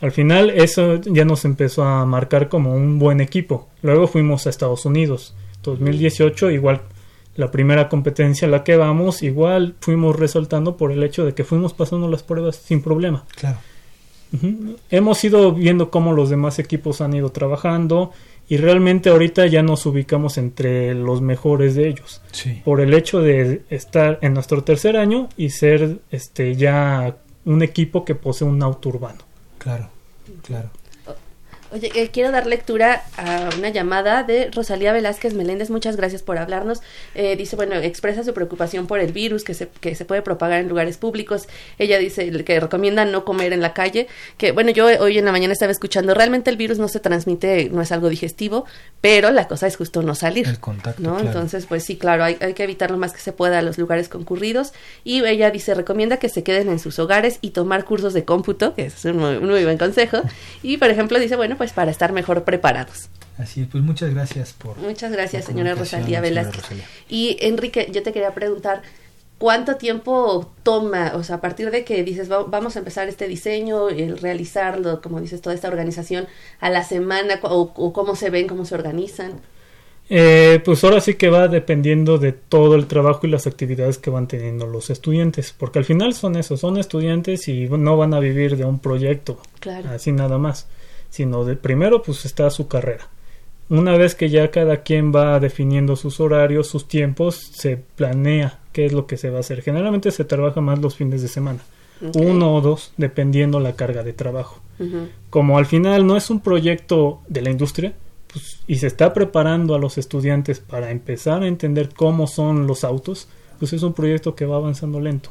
[0.00, 3.68] al final eso ya nos empezó a marcar como un buen equipo.
[3.82, 6.82] Luego fuimos a Estados Unidos, 2018, igual
[7.36, 11.44] La primera competencia a la que vamos, igual fuimos resaltando por el hecho de que
[11.44, 13.24] fuimos pasando las pruebas sin problema.
[13.36, 13.58] Claro.
[14.90, 18.12] Hemos ido viendo cómo los demás equipos han ido trabajando
[18.48, 22.60] y realmente ahorita ya nos ubicamos entre los mejores de ellos Sí.
[22.64, 28.04] por el hecho de estar en nuestro tercer año y ser este ya un equipo
[28.04, 29.20] que posee un auto urbano.
[29.58, 29.88] Claro.
[30.42, 30.70] Claro.
[31.72, 35.70] Oye, eh, quiero dar lectura a una llamada de Rosalía Velázquez Meléndez.
[35.70, 36.80] Muchas gracias por hablarnos.
[37.14, 40.60] Eh, dice, bueno, expresa su preocupación por el virus que se, que se puede propagar
[40.60, 41.48] en lugares públicos.
[41.78, 44.06] Ella dice que recomienda no comer en la calle.
[44.36, 47.68] Que, bueno, yo hoy en la mañana estaba escuchando, realmente el virus no se transmite,
[47.70, 48.64] no es algo digestivo,
[49.00, 50.46] pero la cosa es justo no salir.
[50.46, 51.14] El contacto, ¿no?
[51.14, 51.26] claro.
[51.26, 54.08] Entonces, pues sí, claro, hay, hay que evitar lo más que se pueda los lugares
[54.08, 54.72] concurridos.
[55.04, 58.74] Y ella dice, recomienda que se queden en sus hogares y tomar cursos de cómputo,
[58.74, 60.22] que es un muy, un muy buen consejo.
[60.62, 63.08] Y, por ejemplo, dice, bueno, pues para estar mejor preparados.
[63.38, 64.76] Así es, pues muchas gracias por.
[64.78, 66.62] Muchas gracias, señora Rosalía señora Velázquez.
[66.62, 66.84] Rosalía.
[67.08, 68.80] Y Enrique, yo te quería preguntar,
[69.38, 73.28] ¿cuánto tiempo toma, o sea, a partir de que dices, "Va- vamos a empezar este
[73.28, 76.26] diseño, el realizarlo, como dices, toda esta organización,
[76.60, 79.32] a la semana, o cómo se ven, cómo se organizan?
[80.08, 84.08] Eh, pues ahora sí que va dependiendo de todo el trabajo y las actividades que
[84.08, 88.20] van teniendo los estudiantes, porque al final son eso, son estudiantes y no van a
[88.20, 89.90] vivir de un proyecto, Claro.
[89.90, 90.68] así nada más,
[91.16, 93.08] sino de primero pues está su carrera.
[93.68, 98.86] Una vez que ya cada quien va definiendo sus horarios, sus tiempos, se planea qué
[98.86, 99.62] es lo que se va a hacer.
[99.62, 101.60] Generalmente se trabaja más los fines de semana,
[102.14, 104.60] uno o dos, dependiendo la carga de trabajo
[105.30, 107.94] como al final no es un proyecto de la industria
[108.32, 112.84] pues, y se está preparando a los estudiantes para empezar a entender cómo son los
[112.84, 115.30] autos, pues es un proyecto que va avanzando lento,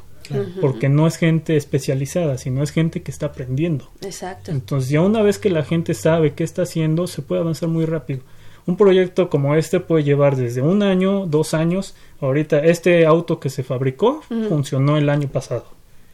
[0.60, 3.90] Porque no es gente especializada, sino es gente que está aprendiendo.
[4.02, 4.50] Exacto.
[4.50, 7.84] Entonces ya una vez que la gente sabe qué está haciendo, se puede avanzar muy
[7.84, 8.20] rápido.
[8.66, 11.94] Un proyecto como este puede llevar desde un año, dos años.
[12.20, 15.66] Ahorita este auto que se fabricó funcionó el año pasado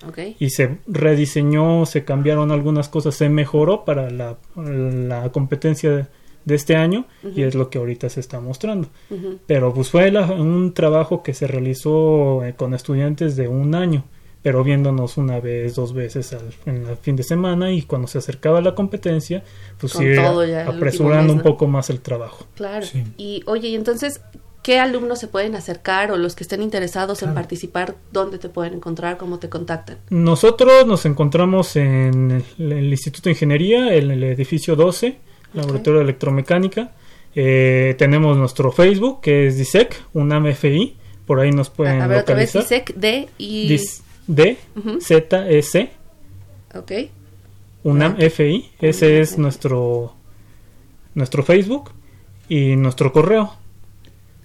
[0.06, 0.18] Ok.
[0.38, 6.08] y se rediseñó, se cambiaron algunas cosas, se mejoró para la, la competencia
[6.44, 8.88] de, este año y es lo que ahorita se está mostrando.
[9.46, 14.04] Pero pues fue la- un trabajo que se realizó eh, con estudiantes de un año,
[14.42, 18.18] pero viéndonos una vez, dos veces al, en el fin de semana y cuando se
[18.18, 19.42] acercaba la competencia,
[19.78, 21.42] pues último apresurando mes, un ¿no?
[21.44, 22.46] poco más el trabajo.
[22.54, 22.84] Claro.
[22.86, 23.04] Sí.
[23.16, 24.20] Y oye, y entonces,
[24.64, 27.94] ¿qué alumnos se pueden acercar o los que estén interesados en participar?
[28.12, 29.16] ¿Dónde te pueden encontrar?
[29.16, 29.98] ¿Cómo te contactan?
[30.10, 35.18] Nosotros nos encontramos en el, el Instituto de Ingeniería, en el edificio 12,
[35.54, 36.92] Laboratorio de Electromecánica.
[37.34, 40.96] Eh, tenemos nuestro Facebook, que es DISEC, UNAM FI.
[41.26, 42.78] Por ahí nos pueden a ver, otra vez, localizar.
[42.78, 43.68] ISEC, D y...
[43.68, 45.00] Dis- D, Ujú.
[45.00, 45.90] Z, S,
[46.74, 46.92] Ok.
[47.84, 48.30] UNAM Ah.
[48.30, 48.70] FI.
[48.80, 50.14] Ese es nuestro,
[51.14, 51.90] nuestro Facebook
[52.48, 53.52] y nuestro correo.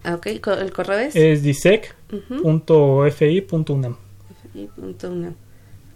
[0.03, 0.25] Ah, ok.
[0.27, 1.15] ¿El correo es?
[1.15, 3.95] Es disec.fi.unam.
[4.75, 5.33] Punto una.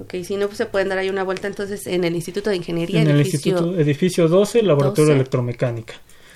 [0.01, 2.55] Ok, si no, pues se pueden dar ahí una vuelta entonces en el Instituto de
[2.57, 3.01] Ingeniería.
[3.01, 5.09] En el edificio- Instituto, edificio 12, Laboratorio 12.
[5.11, 5.93] de Electromecánica.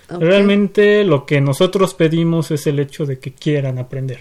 [0.10, 4.20] Realmente lo que nosotros pedimos es el hecho de que quieran aprender.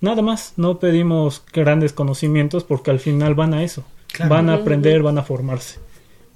[0.00, 3.84] Nada más, no pedimos grandes conocimientos porque al final van a eso.
[4.12, 4.30] Claro.
[4.34, 5.78] Van a aprender, van a formarse.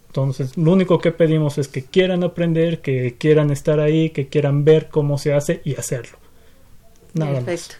[0.06, 4.64] Entonces, lo único que pedimos es que quieran aprender, que quieran estar ahí, que quieran
[4.64, 6.16] ver cómo se hace y hacerlo.
[7.12, 7.74] Nada Perfecto.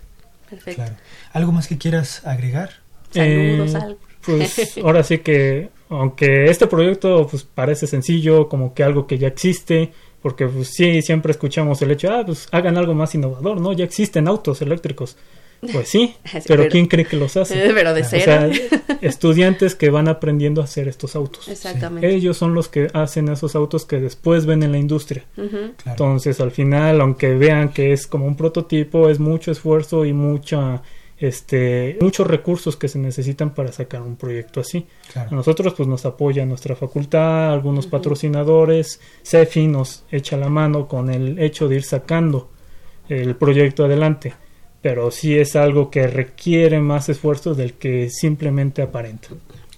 [0.51, 0.83] Perfecto.
[0.83, 0.97] Claro.
[1.33, 2.71] ¿Algo más que quieras agregar?
[3.13, 3.99] Saludos, Eh, algo.
[4.27, 9.29] Pues ahora sí que, aunque este proyecto pues parece sencillo, como que algo que ya
[9.29, 13.73] existe, porque pues sí, siempre escuchamos el hecho, ah, pues hagan algo más innovador, ¿no?
[13.73, 15.17] Ya existen autos eléctricos.
[15.73, 17.55] Pues sí, pero pero- ¿quién cree que los hace?
[17.75, 18.25] Pero de O cero.
[18.25, 18.51] sea,
[19.01, 21.49] estudiantes que van aprendiendo a hacer estos autos.
[21.49, 22.15] Exactamente.
[22.15, 25.25] Ellos son los que hacen esos autos que después ven en la industria.
[25.35, 25.73] Claro.
[25.87, 30.83] Entonces, al final, aunque vean que es como un prototipo, es mucho esfuerzo y mucha,
[31.19, 34.87] este, muchos recursos que se necesitan para sacar un proyecto así.
[35.15, 41.11] A nosotros, pues, nos apoya nuestra facultad, algunos patrocinadores, CEFI nos echa la mano con
[41.11, 42.51] el hecho de ir sacando
[43.09, 44.35] el proyecto adelante.
[44.83, 49.29] Pero sí es algo que requiere más esfuerzo del que simplemente aparenta.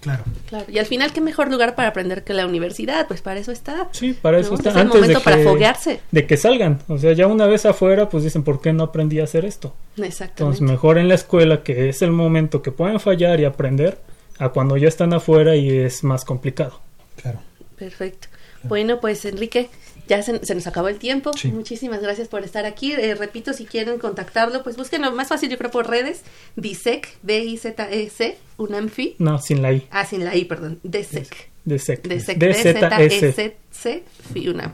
[0.01, 0.23] Claro.
[0.47, 0.65] Claro.
[0.69, 3.05] Y al final, ¿qué mejor lugar para aprender que la universidad?
[3.07, 3.89] Pues para eso está.
[3.91, 4.55] Sí, para eso ¿no?
[4.55, 4.69] está.
[4.69, 5.99] Es el Antes de momento para que- foguearse.
[6.11, 6.79] de que salgan.
[6.87, 9.73] O sea, ya una vez afuera, pues dicen, ¿por qué no aprendí a hacer esto?
[9.97, 10.63] Entonces, Exactamente.
[10.63, 13.97] mejor en la escuela, que es el momento que pueden fallar y aprender,
[14.37, 16.79] a cuando ya están afuera y es más complicado.
[17.21, 17.39] Claro.
[17.77, 18.29] Perfecto.
[18.63, 19.69] Bueno, pues Enrique,
[20.07, 21.31] ya se, se nos acabó el tiempo.
[21.33, 21.49] Sí.
[21.49, 22.93] Muchísimas gracias por estar aquí.
[22.93, 26.23] Eh, repito, si quieren contactarlo, pues búsquenlo más fácil, yo creo, por redes.
[26.55, 29.15] DISEC, D-I-Z-E-C, UNAMFI.
[29.19, 29.87] No, sin la I.
[29.91, 30.79] Ah, sin la I, perdón.
[30.83, 31.49] DSEC.
[31.63, 32.07] De SEC.
[32.07, 33.25] DSEC, D-Z-S.
[33.25, 34.03] D-Z-E-C,
[34.33, 34.73] FI, UNAM.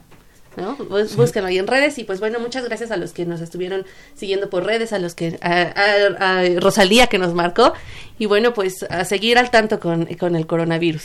[0.57, 0.75] ¿no?
[0.75, 4.49] Búsquenlo ahí en redes y pues bueno, muchas gracias a los que nos estuvieron siguiendo
[4.49, 7.73] por redes, a los que, a, Rosalía que nos marcó
[8.17, 11.03] y bueno, pues a seguir al tanto con, con el coronavirus.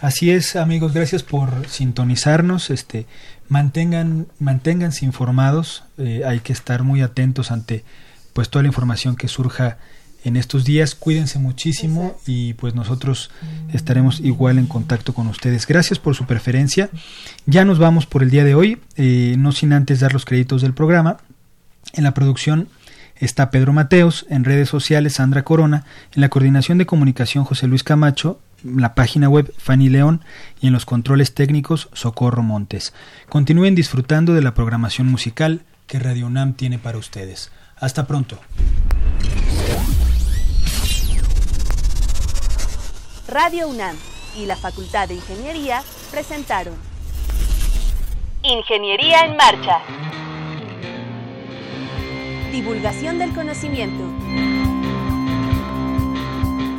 [0.00, 3.06] Así es, amigos, gracias por sintonizarnos, este,
[3.48, 7.84] mantengan, manténganse informados, eh, hay que estar muy atentos ante
[8.32, 9.78] pues toda la información que surja
[10.22, 10.94] en estos días.
[10.94, 13.30] Cuídense muchísimo y pues nosotros
[13.72, 15.66] estaremos igual en contacto con ustedes.
[15.66, 16.90] Gracias por su preferencia.
[17.46, 20.62] Ya nos vamos por el día de hoy, eh, no sin antes dar los créditos
[20.62, 21.16] del programa.
[21.94, 22.68] En la producción
[23.16, 27.82] está Pedro Mateos, en redes sociales Sandra Corona, en la coordinación de comunicación José Luis
[27.82, 30.24] Camacho, la página web Fanny León
[30.60, 32.92] y en los controles técnicos Socorro Montes.
[33.28, 37.50] Continúen disfrutando de la programación musical que Radio UNAM tiene para ustedes.
[37.76, 38.38] Hasta pronto.
[43.28, 43.96] Radio UNAM
[44.36, 46.74] y la Facultad de Ingeniería presentaron
[48.42, 49.80] Ingeniería en Marcha.
[52.52, 54.17] Divulgación del conocimiento.